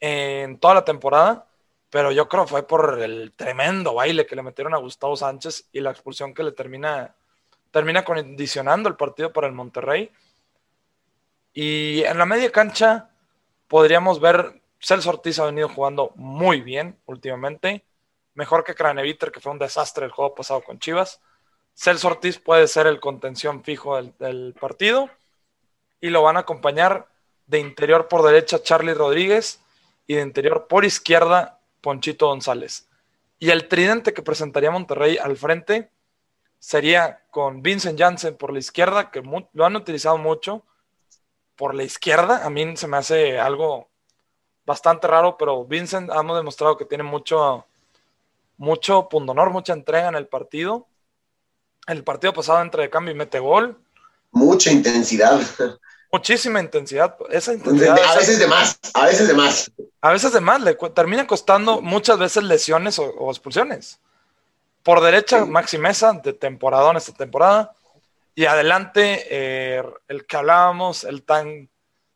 [0.00, 1.48] en toda la temporada.
[1.90, 5.68] pero yo creo que fue por el tremendo baile que le metieron a Gustavo Sánchez
[5.72, 7.15] y la expulsión que le termina,
[7.76, 10.10] termina condicionando el partido para el Monterrey.
[11.52, 13.10] Y en la media cancha
[13.68, 17.84] podríamos ver, Celso Ortiz ha venido jugando muy bien últimamente,
[18.32, 21.20] mejor que Craneviter, que fue un desastre el juego pasado con Chivas.
[21.74, 25.10] Celso Ortiz puede ser el contención fijo del, del partido
[26.00, 27.08] y lo van a acompañar
[27.44, 29.60] de interior por derecha Charlie Rodríguez
[30.06, 32.88] y de interior por izquierda Ponchito González.
[33.38, 35.90] Y el tridente que presentaría Monterrey al frente
[36.66, 40.64] sería con Vincent Janssen por la izquierda, que lo han utilizado mucho.
[41.54, 43.88] Por la izquierda, a mí se me hace algo
[44.64, 47.64] bastante raro, pero Vincent hemos demostrado que tiene mucho,
[48.56, 50.88] mucho pundonor, mucha entrega en el partido.
[51.86, 53.78] El partido pasado entra de cambio y mete gol.
[54.32, 55.40] Mucha intensidad.
[56.10, 57.16] Muchísima intensidad.
[57.30, 57.96] Esa intensidad.
[57.96, 59.70] a veces de más, a veces de más.
[60.00, 64.00] A veces de más, le termina costando muchas veces lesiones o, expulsiones.
[64.86, 67.74] Por derecha, Maxi Mesa, de temporada en esta temporada.
[68.36, 71.68] Y adelante, eh, el que hablábamos, el tan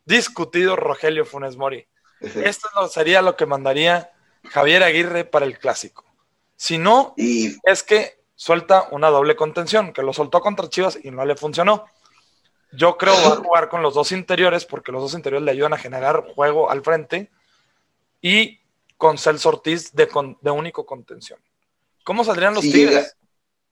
[0.04, 1.84] discutido Rogelio Funes Mori.
[2.20, 4.12] Esto sería lo que mandaría
[4.50, 6.04] Javier Aguirre para el clásico.
[6.54, 11.24] Si no, es que suelta una doble contención, que lo soltó contra Chivas y no
[11.24, 11.86] le funcionó.
[12.70, 15.50] Yo creo que va a jugar con los dos interiores porque los dos interiores le
[15.50, 17.32] ayudan a generar juego al frente
[18.22, 18.60] y
[18.96, 20.08] con Celso Ortiz de,
[20.40, 21.40] de único contención.
[22.10, 23.16] ¿Cómo saldrían los Tigres?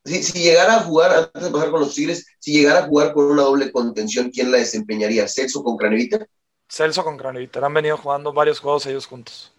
[0.05, 3.25] si, llegara a jugar, antes de pasar con los Tigres, si llegara a jugar con
[3.25, 5.27] una doble contención, ¿quién la desempeñaría?
[5.27, 6.25] ¿Celso con Cranevita?
[6.69, 7.59] Celso con Cranevita.
[7.67, 9.53] Han venido jugando varios juegos ellos juntos.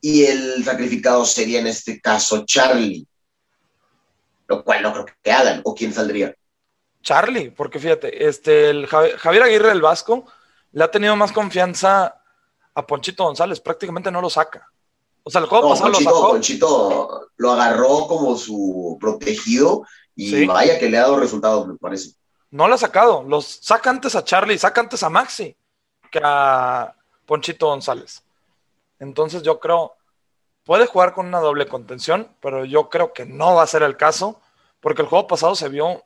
[0.00, 3.06] Y el sacrificado sería en este caso Charlie.
[4.48, 5.60] Lo cual no creo que hagan.
[5.62, 6.34] ¿O quién saldría?
[7.04, 10.26] Charlie, porque fíjate, este, el Javier Aguirre del Vasco
[10.72, 12.20] le ha tenido más confianza
[12.74, 14.66] a Ponchito González, prácticamente no lo saca.
[15.28, 15.90] O sea, el juego pasado
[16.30, 17.26] Ponchito, lo sacó.
[17.36, 19.82] Lo agarró como su protegido
[20.16, 22.12] y vaya que le ha dado resultados, me parece.
[22.50, 25.54] No lo ha sacado, los saca antes a Charlie, saca antes a Maxi
[26.10, 26.94] que a
[27.26, 28.22] Ponchito González.
[29.00, 29.96] Entonces yo creo,
[30.64, 33.98] puede jugar con una doble contención, pero yo creo que no va a ser el
[33.98, 34.40] caso,
[34.80, 36.04] porque el juego pasado se vio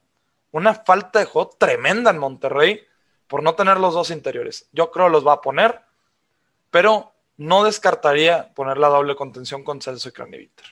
[0.50, 2.80] una falta de juego tremenda en Monterrey
[3.28, 4.68] por no tener los dos interiores.
[4.72, 5.80] Yo creo los va a poner,
[6.72, 7.11] pero
[7.42, 10.66] no descartaría poner la doble contención con Celso y Craneviter.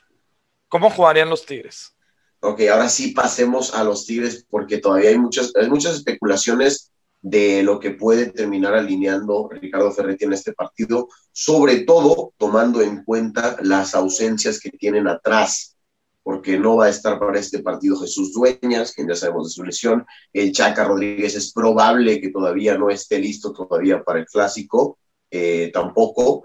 [0.69, 1.97] ¿Cómo jugarían los Tigres?
[2.41, 7.63] Ok, ahora sí pasemos a los Tigres porque todavía hay muchas, hay muchas especulaciones de
[7.63, 13.57] lo que puede terminar alineando Ricardo Ferretti en este partido, sobre todo tomando en cuenta
[13.63, 15.77] las ausencias que tienen atrás
[16.23, 19.65] porque no va a estar para este partido Jesús Dueñas, quien ya sabemos de su
[19.65, 20.07] lesión.
[20.33, 24.99] El Chaca Rodríguez es probable que todavía no esté listo todavía para el clásico,
[25.31, 26.45] eh, tampoco.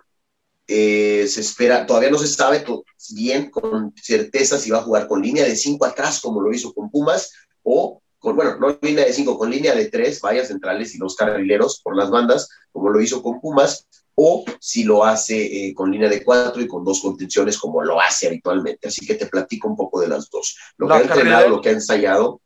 [0.67, 2.65] Eh, se espera, todavía no se sabe
[3.13, 6.73] bien con certeza si va a jugar con línea de cinco atrás, como lo hizo
[6.73, 10.95] con Pumas, o con, bueno, no línea de cinco, con línea de tres, vallas centrales
[10.95, 15.67] y dos carrileros por las bandas, como lo hizo con Pumas, o si lo hace
[15.67, 18.87] eh, con línea de cuatro y con dos contenciones como lo hace habitualmente.
[18.87, 20.57] Así que te platico un poco de las dos.
[20.77, 22.41] Lo que ha entrenado, lo que ha ensayado.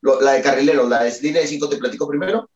[0.00, 2.48] la de carrilero, la de línea de cinco, ¿te platico primero?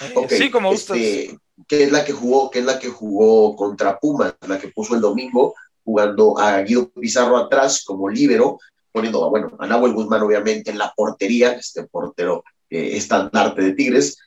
[0.00, 3.98] Eh, sí, como este, Que es la que jugó, que es la que jugó contra
[3.98, 8.58] Pumas, la que puso el domingo, jugando a Guido Pizarro atrás como líbero,
[8.92, 14.18] poniendo, bueno, a Nahuel Guzmán obviamente en la portería, este portero eh, estandarte de Tigres,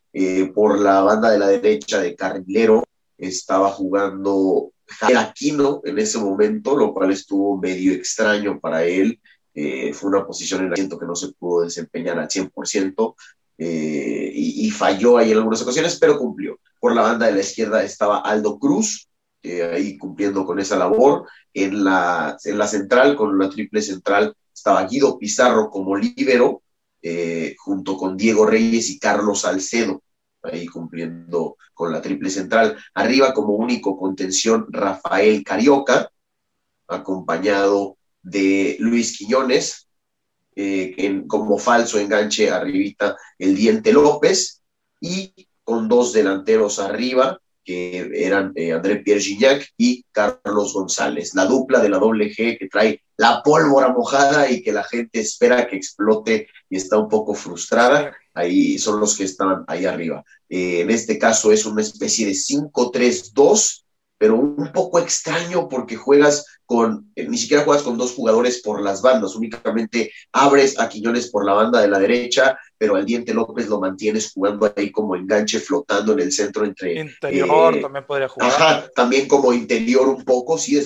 [0.54, 2.84] por la banda de la derecha de carrilero,
[3.18, 9.20] estaba jugando Aquino en ese momento, lo cual estuvo medio extraño para él.
[9.54, 13.16] Eh, fue una posición en el asiento que no se pudo desempeñar al 100%
[13.60, 16.60] eh, y, falló ahí en algunas ocasiones, pero cumplió.
[16.84, 19.08] Por la banda de la izquierda estaba Aldo Cruz,
[19.42, 21.26] ahí cumpliendo con esa labor.
[21.54, 26.62] En la, en la central, con la triple central, estaba Guido Pizarro como líbero,
[27.02, 30.04] eh, junto con Diego Reyes y Carlos Salcedo
[30.42, 32.78] ahí cumpliendo con la triple central.
[32.94, 36.12] Arriba como único contención Rafael Carioca,
[36.90, 39.88] acompañado de Luis Quiñones,
[40.54, 44.62] eh, como falso enganche arribita el Diente López,
[45.00, 51.34] y con dos delanteros arriba, que eran eh, André Pierre Gignac y Carlos González.
[51.34, 55.20] La dupla de la doble G que trae la pólvora mojada y que la gente
[55.20, 60.24] espera que explote y está un poco frustrada ahí son los que están ahí arriba.
[60.50, 63.84] Eh, en este caso es una especie de 5-3-2,
[64.18, 68.82] pero un poco extraño porque juegas con, eh, ni siquiera juegas con dos jugadores por
[68.82, 73.34] las bandas, únicamente abres a Quiñones por la banda de la derecha, pero al Diente
[73.34, 77.00] López lo mantienes jugando ahí como enganche, flotando en el centro entre...
[77.00, 78.52] Interior también podría jugar.
[78.52, 80.78] Ajá, también como interior un poco, sí,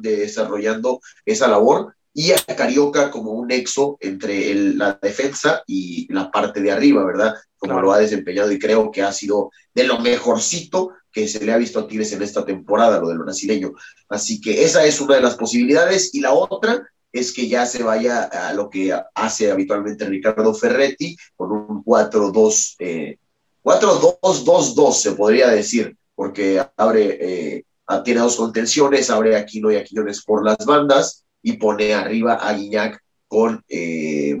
[0.00, 6.60] desarrollando esa labor y a Carioca como un nexo entre la defensa y la parte
[6.60, 7.36] de arriba, ¿verdad?
[7.56, 11.52] Como lo ha desempeñado y creo que ha sido de lo mejorcito que se le
[11.52, 13.74] ha visto a Tigres en esta temporada, lo del brasileño.
[14.08, 16.84] Así que esa es una de las posibilidades y la otra
[17.14, 22.74] es que ya se vaya a lo que hace habitualmente Ricardo Ferretti con un 4-2,
[22.80, 23.18] eh,
[23.62, 27.64] 4-2-2-2 se podría decir, porque abre, eh,
[28.04, 33.00] tiene dos contenciones, abre Aquino y Aquinones por las bandas, y pone arriba a Guiñac
[33.28, 34.36] con, eh,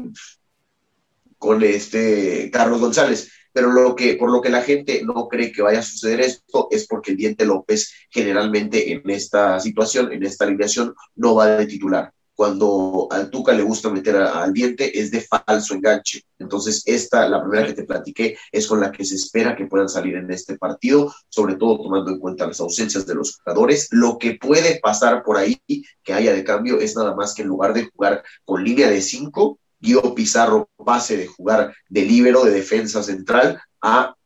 [1.38, 3.30] con este Carlos González.
[3.52, 6.66] Pero lo que, por lo que la gente no cree que vaya a suceder esto
[6.72, 11.66] es porque el Diente López generalmente en esta situación, en esta alineación, no va de
[11.66, 16.22] titular cuando al Tuca le gusta meter al diente es de falso enganche.
[16.38, 19.88] Entonces, esta, la primera que te platiqué, es con la que se espera que puedan
[19.88, 23.88] salir en este partido, sobre todo tomando en cuenta las ausencias de los jugadores.
[23.90, 25.60] Lo que puede pasar por ahí
[26.02, 29.00] que haya de cambio es nada más que en lugar de jugar con línea de
[29.00, 34.16] cinco, Guido Pizarro pase de jugar de líbero, de defensa central, a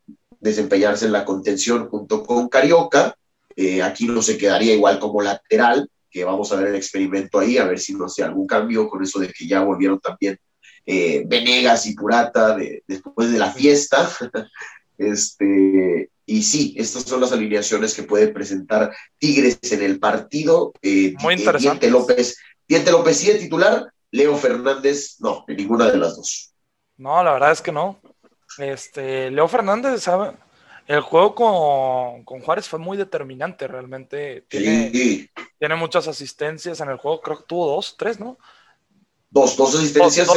[0.40, 3.16] desempeñarse en la contención junto con Carioca.
[3.56, 7.58] Eh, aquí no se quedaría igual como lateral, que vamos a ver el experimento ahí,
[7.58, 10.38] a ver si no hace algún cambio con eso de que ya volvieron también
[10.86, 12.56] eh, Venegas y Purata
[12.86, 14.08] después de la fiesta.
[14.98, 20.72] este, y sí, estas son las alineaciones que puede presentar Tigres en el partido.
[20.82, 21.86] Eh, Muy interesante.
[21.86, 26.54] Diente López, Diente López sí de titular, Leo Fernández no, ninguna de las dos.
[26.96, 28.00] No, la verdad es que no.
[28.58, 30.32] Este, Leo Fernández sabe,
[30.88, 31.34] el juego
[32.24, 34.46] con, Juárez fue muy determinante, realmente.
[34.48, 38.38] Tiene, tiene muchas asistencias en el juego, creo que tuvo dos, tres, ¿no?
[39.28, 40.30] Dos, dos asistencias,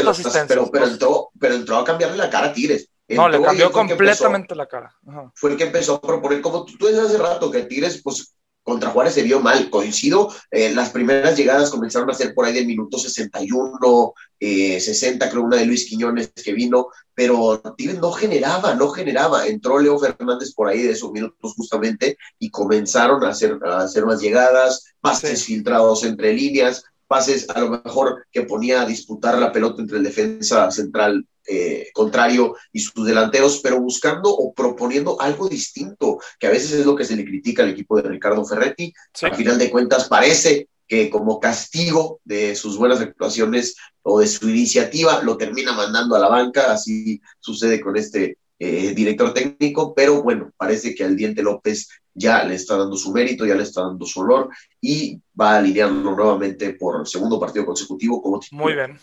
[0.47, 2.89] pero, pero, entró, pero entró a cambiarle la cara a Tigres.
[3.07, 4.93] no, le cambió completamente la cara.
[5.35, 8.91] Fue el que empezó a proponer, como tú, tú hace rato, que Tigres, pues contra
[8.91, 12.67] Juárez se vio mal, coincido, eh, las primeras llegadas comenzaron a ser por ahí del
[12.67, 18.75] minuto 61, eh, 60, creo una de Luis Quiñones que vino, pero Tigres no generaba,
[18.75, 23.59] no generaba, entró Leo Fernández por ahí de esos minutos justamente y comenzaron a hacer,
[23.65, 28.85] a hacer más llegadas, pases filtrados entre líneas, pases a lo mejor que ponía a
[28.85, 34.53] disputar la pelota entre el defensa central eh, contrario y sus delanteros, pero buscando o
[34.53, 38.07] proponiendo algo distinto, que a veces es lo que se le critica al equipo de
[38.07, 38.93] Ricardo Ferretti.
[39.23, 44.47] Al final de cuentas parece que como castigo de sus buenas actuaciones o de su
[44.47, 50.21] iniciativa lo termina mandando a la banca, así sucede con este eh, director técnico, pero
[50.21, 53.81] bueno, parece que al Diente López ya le está dando su mérito, ya le está
[53.81, 54.49] dando su honor
[54.79, 58.63] y va a alinearlo nuevamente por segundo partido consecutivo como titular.
[58.63, 58.99] Muy bien.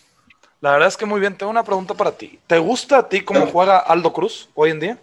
[0.61, 1.37] La verdad es que muy bien.
[1.37, 2.39] Tengo una pregunta para ti.
[2.47, 4.99] ¿Te gusta a ti cómo juega Aldo Cruz hoy en día?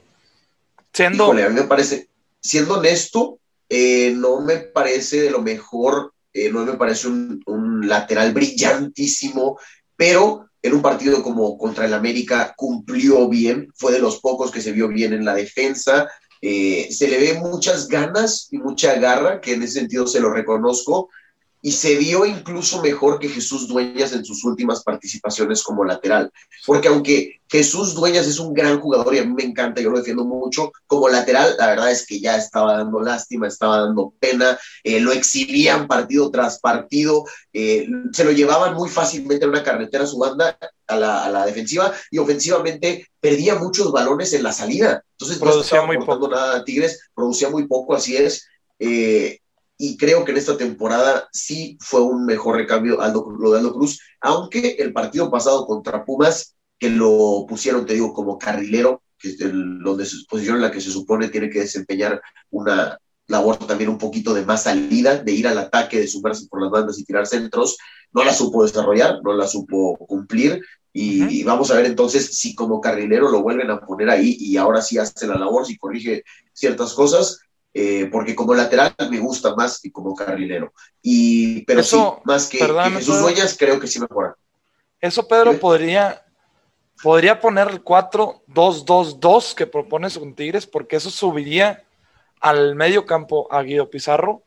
[0.90, 1.30] Siendo...
[1.30, 2.09] a mí me parece,
[2.40, 3.38] siendo honesto,
[3.68, 9.59] eh, no me parece de lo mejor, eh, no me parece un, un lateral brillantísimo,
[9.96, 14.60] pero en un partido como contra el América cumplió bien, fue de los pocos que
[14.60, 16.08] se vio bien en la defensa,
[16.42, 20.30] eh, se le ve muchas ganas y mucha garra, que en ese sentido se lo
[20.30, 21.08] reconozco,
[21.66, 26.30] y se vio incluso mejor que Jesús Dueñas en sus últimas participaciones como lateral.
[26.64, 29.98] Porque aunque Jesús Dueñas es un gran jugador y a mí me encanta, yo lo
[29.98, 34.56] defiendo mucho, como lateral, la verdad es que ya estaba dando lástima, estaba dando pena,
[34.84, 40.04] eh, lo exhibían partido tras partido, eh, se lo llevaban muy fácilmente a una carretera
[40.04, 40.56] a su banda,
[40.86, 45.02] a la, defensiva, y ofensivamente perdía muchos balones en la salida.
[45.18, 46.28] Entonces no estaba muy poco.
[46.28, 48.46] nada a Tigres, producía muy poco, así es.
[48.78, 49.40] Eh,
[49.78, 53.74] y creo que en esta temporada sí fue un mejor recambio Aldo, lo de Aldo
[53.74, 59.28] Cruz, aunque el partido pasado contra Pumas, que lo pusieron, te digo, como carrilero, que
[59.28, 62.20] es el, donde su posición en la que se supone tiene que desempeñar
[62.50, 62.98] una
[63.28, 66.70] labor también un poquito de más salida, de ir al ataque, de sumarse por las
[66.70, 67.76] bandas y tirar centros,
[68.12, 70.62] no la supo desarrollar, no la supo cumplir,
[70.98, 74.80] y, vamos a ver entonces si como carrilero lo vuelven a poner ahí y ahora
[74.80, 76.24] sí hace la labor, si corrige
[76.54, 77.40] ciertas cosas,
[77.78, 80.72] eh, porque como lateral me gusta más que como carrilero.
[81.02, 82.58] Y, pero sí, más que,
[83.02, 84.34] sus huellas, creo que sí mejora.
[84.98, 86.24] Eso, Pedro, podría,
[87.02, 91.84] podría poner el 4-2-2-2 que propone con Tigres, porque eso subiría
[92.40, 94.42] al medio campo a Guido Pizarro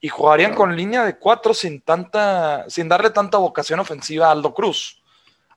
[0.00, 4.54] y jugarían con línea de cuatro sin tanta, sin darle tanta vocación ofensiva a Aldo
[4.54, 5.02] Cruz.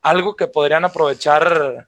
[0.02, 1.88] Algo que podrían aprovechar,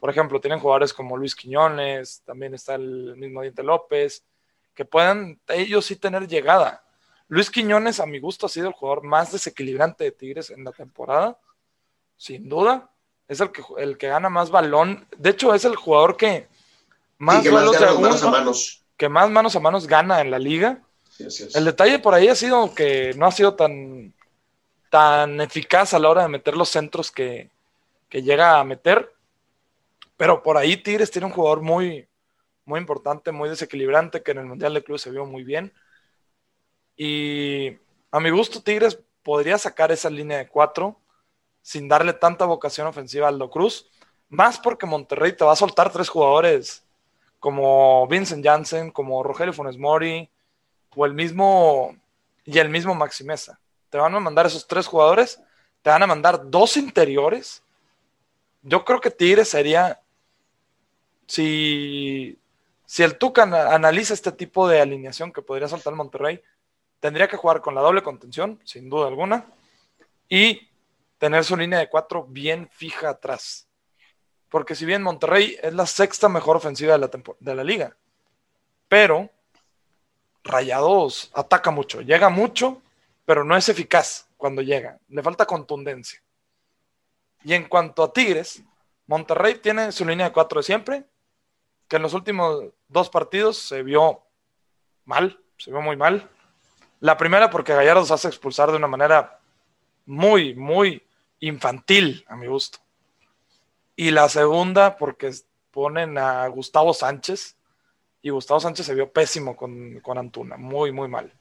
[0.00, 4.24] por ejemplo, tienen jugadores como Luis Quiñones, también está el mismo Diente López,
[4.74, 6.82] que puedan ellos sí tener llegada.
[7.28, 10.72] Luis Quiñones, a mi gusto, ha sido el jugador más desequilibrante de Tigres en la
[10.72, 11.38] temporada,
[12.16, 12.90] sin duda.
[13.26, 15.06] Es el que, el que gana más balón.
[15.16, 16.48] De hecho, es el jugador que
[17.18, 17.64] más, que más
[17.98, 18.84] manos a manos.
[18.96, 20.82] Que más manos a manos gana en la liga.
[21.54, 24.12] el detalle por ahí ha sido que no ha sido tan,
[24.90, 27.50] tan eficaz a la hora de meter los centros que,
[28.10, 29.12] que llega a meter.
[30.16, 32.06] Pero por ahí Tigres tiene un jugador muy,
[32.64, 35.72] muy importante, muy desequilibrante, que en el Mundial de Clubes se vio muy bien.
[36.96, 37.76] Y
[38.10, 41.00] a mi gusto, Tigres podría sacar esa línea de cuatro
[41.62, 43.90] sin darle tanta vocación ofensiva a Aldo Cruz,
[44.28, 46.84] más porque Monterrey te va a soltar tres jugadores
[47.40, 50.30] como Vincent Janssen, como Rogelio Funes Mori,
[50.94, 51.96] o el mismo
[52.44, 53.58] y el mismo Maximeza.
[53.90, 55.40] Te van a mandar esos tres jugadores,
[55.82, 57.62] te van a mandar dos interiores.
[58.62, 60.00] Yo creo que Tigres sería,
[61.26, 62.38] si,
[62.86, 66.42] si el Tuca analiza este tipo de alineación que podría soltar Monterrey,
[67.00, 69.46] tendría que jugar con la doble contención, sin duda alguna,
[70.28, 70.68] y
[71.18, 73.66] tener su línea de cuatro bien fija atrás.
[74.48, 77.10] Porque si bien Monterrey es la sexta mejor ofensiva de la,
[77.40, 77.96] de la liga,
[78.88, 79.30] pero
[80.44, 82.82] Rayados ataca mucho, llega mucho,
[83.24, 84.98] pero no es eficaz cuando llega.
[85.08, 86.22] Le falta contundencia.
[87.42, 88.62] Y en cuanto a Tigres,
[89.06, 91.04] Monterrey tiene su línea de cuatro de siempre,
[91.88, 94.22] que en los últimos dos partidos se vio
[95.04, 96.28] mal, se vio muy mal.
[97.00, 99.40] La primera porque Gallardo se hace expulsar de una manera
[100.06, 101.02] muy, muy
[101.40, 102.78] infantil, a mi gusto.
[103.96, 105.32] Y la segunda porque
[105.70, 107.56] ponen a Gustavo Sánchez
[108.22, 111.32] y Gustavo Sánchez se vio pésimo con, Antuna, muy, muy mal.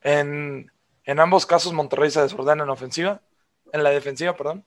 [0.00, 0.70] En,
[1.04, 3.20] en, ambos casos Monterrey se desordena en ofensiva,
[3.72, 4.64] en la defensiva, perdón.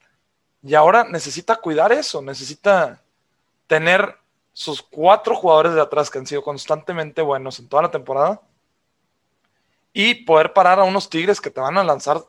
[0.63, 3.01] Y ahora necesita cuidar eso, necesita
[3.67, 4.17] tener
[4.57, 8.41] sus cuatro jugadores de atrás que han sido constantemente buenos en toda la temporada
[9.93, 12.25] y poder parar a unos Tigres que te van a lanzar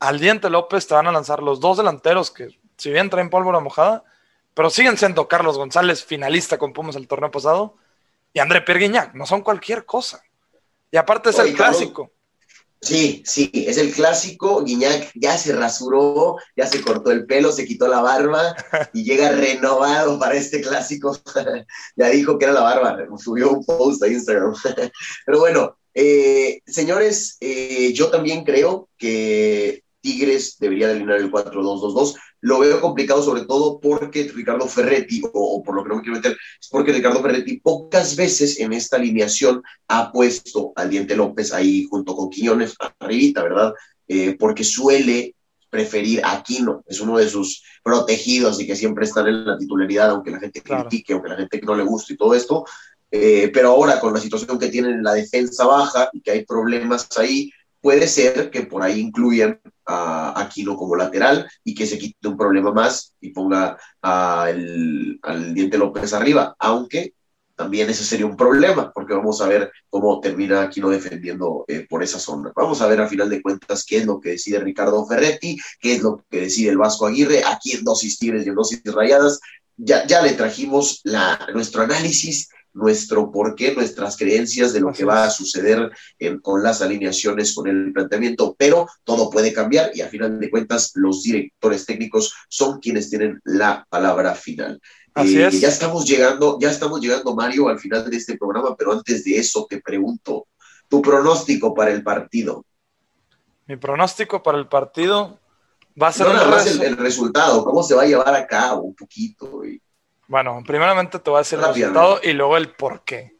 [0.00, 3.60] al Diente López, te van a lanzar los dos delanteros que, si bien traen pólvora
[3.60, 4.02] mojada,
[4.54, 7.76] pero siguen siendo Carlos González, finalista con Pumas el torneo pasado,
[8.32, 10.24] y André Perguiñac, no son cualquier cosa.
[10.90, 12.10] Y aparte es el clásico.
[12.80, 14.62] Sí, sí, es el clásico.
[14.62, 18.54] Guiñac ya se rasuró, ya se cortó el pelo, se quitó la barba
[18.92, 21.18] y llega renovado para este clásico.
[21.96, 24.54] ya dijo que era la barba, subió un post a Instagram.
[25.26, 32.14] Pero bueno, eh, señores, eh, yo también creo que Tigres debería alinear el 4-2-2-2.
[32.42, 36.16] Lo veo complicado sobre todo porque Ricardo Ferretti, o, por lo que no me quiero
[36.16, 41.52] meter, es porque Ricardo Ferretti pocas veces en esta alineación ha puesto al Diente López
[41.52, 43.74] ahí junto con Quiñones arribita, ¿verdad?
[44.06, 45.34] Eh, porque suele
[45.68, 50.10] preferir a Aquino, es uno de sus protegidos y que siempre están en la titularidad,
[50.10, 52.64] aunque la gente critique, aunque la gente no le guste y todo esto,
[53.10, 57.08] eh, pero ahora con la situación que tienen la defensa baja y que hay problemas
[57.16, 57.50] ahí,
[57.80, 62.36] puede ser que por ahí incluyan a Aquino como lateral y que se quite un
[62.36, 67.14] problema más y ponga al Diente López arriba, aunque
[67.56, 72.02] también ese sería un problema, porque vamos a ver cómo termina Aquino defendiendo eh, por
[72.02, 72.52] esa zona.
[72.54, 75.94] Vamos a ver a final de cuentas qué es lo que decide Ricardo Ferretti, qué
[75.94, 79.40] es lo que decide el Vasco Aguirre, aquí en dosis tigres y en dosis rayadas.
[79.78, 85.24] Ya, ya le trajimos la, nuestro análisis nuestro porqué, nuestras creencias de lo que va
[85.24, 85.90] a suceder
[86.42, 90.92] con las alineaciones, con el planteamiento, pero todo puede cambiar y a final de cuentas
[90.94, 94.80] los directores técnicos son quienes tienen la palabra final.
[95.14, 95.60] Así eh, es.
[95.60, 99.38] Ya estamos llegando, ya estamos llegando, Mario, al final de este programa, pero antes de
[99.38, 100.46] eso te pregunto,
[100.88, 102.64] tu pronóstico para el partido.
[103.66, 105.40] Mi pronóstico para el partido
[106.00, 108.82] va a ser no, nada más el, resultado, cómo se va a llevar a cabo
[108.82, 109.64] un poquito.
[109.64, 109.80] Y...
[110.28, 113.36] Bueno, primeramente te voy a decir el resultado y luego el por qué.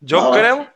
[0.00, 0.68] Yo creo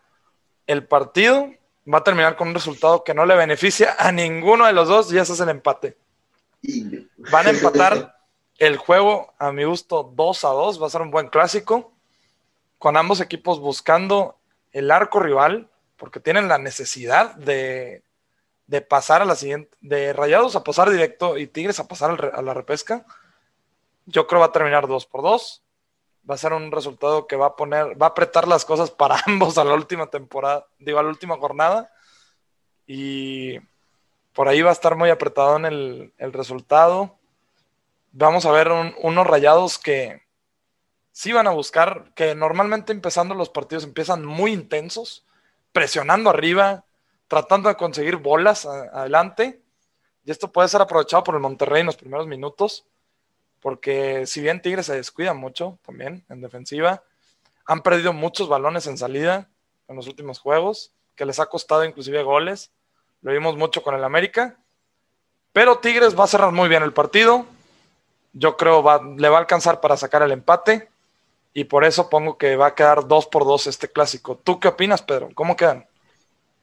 [0.67, 1.51] el partido
[1.93, 5.13] va a terminar con un resultado que no le beneficia a ninguno de los dos
[5.13, 5.97] y ese es el empate.
[7.31, 8.17] Van a empatar
[8.59, 10.83] el juego, a mi gusto, 2 a 2.
[10.83, 11.93] Va a ser un buen clásico.
[12.79, 14.37] Con ambos equipos buscando
[14.73, 18.03] el arco rival, porque tienen la necesidad de,
[18.67, 22.43] de pasar a la siguiente, de Rayados a pasar directo y Tigres a pasar a
[22.43, 23.07] la repesca.
[24.07, 25.63] Yo creo va a terminar 2 por 2.
[26.29, 29.17] Va a ser un resultado que va a poner, va a apretar las cosas para
[29.27, 31.93] ambos a la última temporada, digo, a la última jornada.
[32.87, 33.59] Y
[34.33, 37.19] por ahí va a estar muy apretado en el, resultado.
[38.13, 40.23] Vamos a ver unos rayados que
[41.13, 45.25] sí van a buscar, que normalmente empezando los partidos empiezan muy intensos,
[45.73, 46.85] presionando arriba,
[47.29, 49.61] tratando de conseguir bolas adelante.
[50.25, 52.87] Y esto puede ser aprovechado por el Monterrey en los primeros minutos
[53.65, 57.03] porque si bien Tigres se descuida mucho también en defensiva,
[57.65, 59.49] han perdido muchos balones en salida
[59.89, 62.73] en los últimos juegos, que les ha costado inclusive goles.
[63.23, 64.59] Lo vimos mucho con el América.
[65.55, 67.47] Pero Tigres va a cerrar muy bien el partido.
[68.35, 70.91] Yo creo va, le va a alcanzar para sacar el empate.
[71.55, 74.37] Y por eso pongo que va a quedar 2 por 2 este clásico.
[74.45, 75.31] ¿Tú qué opinas, Pedro?
[75.35, 75.87] ¿Cómo quedan?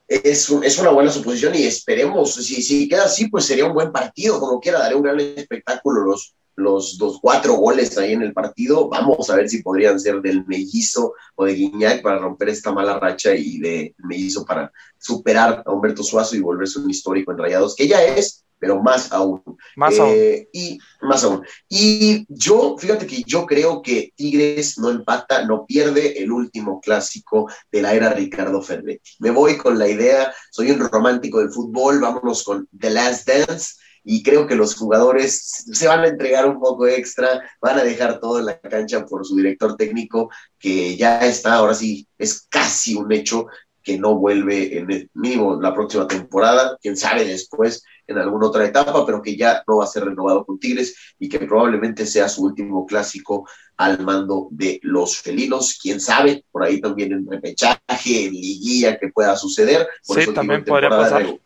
[0.07, 3.91] Es, es una buena suposición y esperemos, si, si queda así, pues sería un buen
[3.91, 8.33] partido, como quiera, daré un gran espectáculo los, los dos, cuatro goles ahí en el
[8.33, 8.89] partido.
[8.89, 12.99] Vamos a ver si podrían ser del mellizo o de Guiñac para romper esta mala
[12.99, 17.75] racha y de mellizo para superar a Humberto Suazo y volverse un histórico en Rayados,
[17.75, 19.41] que ya es, pero más aún.
[19.75, 20.11] Más aún.
[20.13, 21.43] Eh, y más aún.
[21.67, 27.49] Y yo, fíjate que yo creo que Tigres no empata, no pierde el último clásico
[27.71, 29.11] de la era Ricardo Ferretti.
[29.19, 33.73] Me voy con la idea, soy un romántico del fútbol, vámonos con The Last Dance
[34.03, 38.19] y creo que los jugadores se van a entregar un poco extra, van a dejar
[38.19, 42.95] todo en la cancha por su director técnico, que ya está, ahora sí, es casi
[42.95, 43.47] un hecho
[43.83, 48.65] que no vuelve en el mínimo la próxima temporada, quién sabe después en alguna otra
[48.65, 52.29] etapa, pero que ya no va a ser renovado con Tigres y que probablemente sea
[52.29, 53.47] su último clásico
[53.77, 59.09] al mando de los felinos, quién sabe, por ahí también en repechaje, en liguilla que
[59.09, 59.87] pueda suceder.
[60.05, 61.39] Por sí, también podría pasar.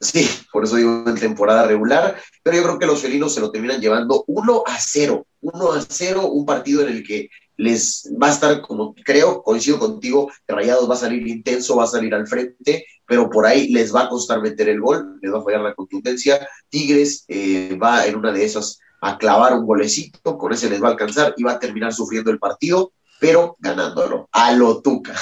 [0.00, 3.50] Sí, por eso digo en temporada regular, pero yo creo que los felinos se lo
[3.50, 7.28] terminan llevando 1 a 0, 1 a 0, un partido en el que
[7.58, 11.84] les va a estar como, creo, coincido contigo, que Rayados va a salir intenso, va
[11.84, 15.30] a salir al frente, pero por ahí les va a costar meter el gol, les
[15.30, 16.48] va a fallar la contundencia.
[16.70, 20.88] Tigres eh, va en una de esas a clavar un golecito, con ese les va
[20.88, 25.14] a alcanzar y va a terminar sufriendo el partido, pero ganándolo, a lo tuca.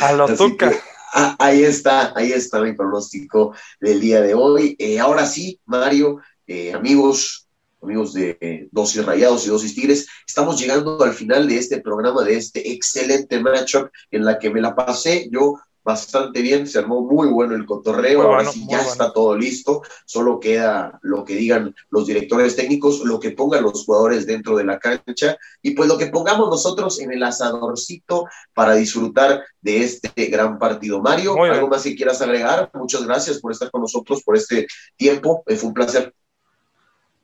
[0.00, 0.72] A lo tuca.
[1.12, 4.76] Ah, ahí está, ahí está mi pronóstico del día de hoy.
[4.78, 7.48] Eh, ahora sí, Mario, eh, amigos,
[7.82, 12.36] amigos de Dosis Rayados y Dosis Tigres, estamos llegando al final de este programa, de
[12.36, 15.58] este excelente matchup en la que me la pasé yo
[15.88, 20.38] bastante bien, se armó muy bueno el cotorreo, ahora sí ya está todo listo, solo
[20.38, 24.78] queda lo que digan los directores técnicos, lo que pongan los jugadores dentro de la
[24.78, 30.58] cancha y pues lo que pongamos nosotros en el asadorcito para disfrutar de este gran
[30.58, 31.00] partido.
[31.00, 32.70] Mario, ¿algo más que quieras agregar?
[32.74, 36.14] Muchas gracias por estar con nosotros por este tiempo, eh, fue un placer.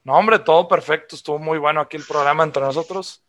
[0.04, 3.24] No, hombre, todo perfecto, estuvo muy bueno aquí el programa entre nosotros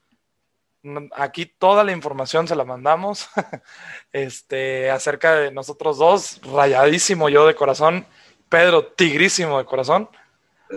[1.15, 3.27] aquí toda la información se la mandamos
[4.13, 8.05] este, acerca de nosotros dos, rayadísimo yo de corazón,
[8.49, 10.09] Pedro tigrísimo de corazón.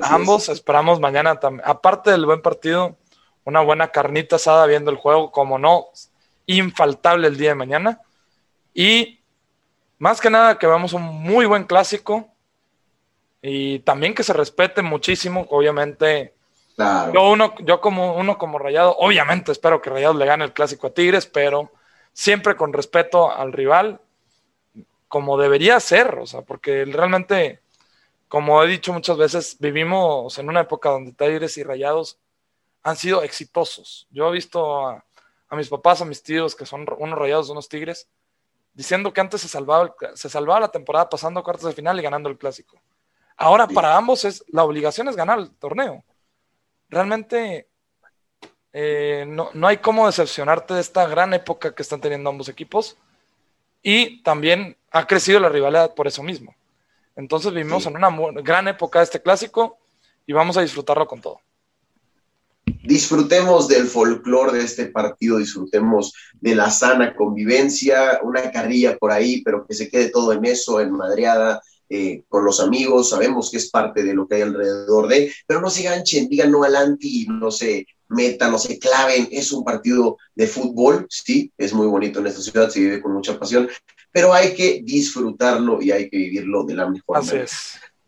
[0.02, 2.96] Ambos esperamos mañana también, aparte del buen partido,
[3.44, 5.86] una buena carnita asada viendo el juego, como no,
[6.46, 8.00] infaltable el día de mañana.
[8.74, 9.20] Y
[9.98, 12.28] más que nada que veamos un muy buen clásico
[13.42, 16.34] y también que se respete muchísimo, obviamente
[17.12, 20.86] yo, uno, yo como uno como Rayado, obviamente espero que Rayado le gane el clásico
[20.86, 21.72] a Tigres, pero
[22.12, 24.00] siempre con respeto al rival,
[25.08, 27.60] como debería ser, o sea, porque realmente,
[28.28, 32.20] como he dicho muchas veces, vivimos en una época donde Tigres y Rayados
[32.84, 34.06] han sido exitosos.
[34.10, 35.04] Yo he visto a,
[35.52, 38.08] mis papás, a mis tíos, que son unos Rayados, unos Tigres,
[38.72, 42.28] diciendo que antes se salvaba, se salvaba la temporada pasando cuartos de final y ganando
[42.28, 42.80] el clásico.
[43.36, 46.04] Ahora para ambos es la obligación es ganar el torneo
[46.88, 47.68] realmente
[48.72, 52.96] eh, no, hay cómo decepcionarte de esta gran época que están teniendo ambos equipos.
[53.82, 56.54] Y también ha crecido la rivalidad por eso mismo.
[57.16, 58.10] Entonces vivimos en una
[58.42, 59.78] gran época de este clásico
[60.26, 61.40] y vamos a disfrutarlo con todo.
[62.84, 69.42] Disfrutemos del folclore de este partido, disfrutemos de la sana convivencia, una carrilla por ahí,
[69.42, 73.56] pero que se quede todo en eso, en madreada, eh, con los amigos, sabemos que
[73.56, 76.76] es parte de lo que hay alrededor de, pero no se ganchen, digan no al
[76.76, 81.86] anti, no se metan, no se claven, es un partido de fútbol, sí, es muy
[81.86, 83.68] bonito en esta ciudad, se vive con mucha pasión,
[84.12, 87.46] pero hay que disfrutarlo y hay que vivirlo de la mejor manera.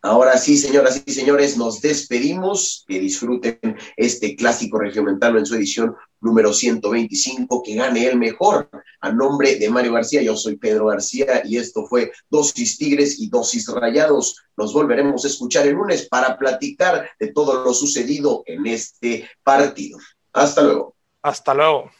[0.02, 2.84] Ahora sí, señoras y señores, nos despedimos.
[2.88, 3.58] Que disfruten
[3.96, 7.62] este clásico regiomontano en su edición número 125.
[7.62, 8.70] Que gane el mejor.
[9.02, 13.28] A nombre de Mario García, yo soy Pedro García y esto fue Dosis Tigres y
[13.28, 14.36] Dosis Rayados.
[14.56, 19.98] Nos volveremos a escuchar el lunes para platicar de todo lo sucedido en este partido.
[20.32, 20.94] Hasta luego.
[21.22, 21.90] Hasta luego.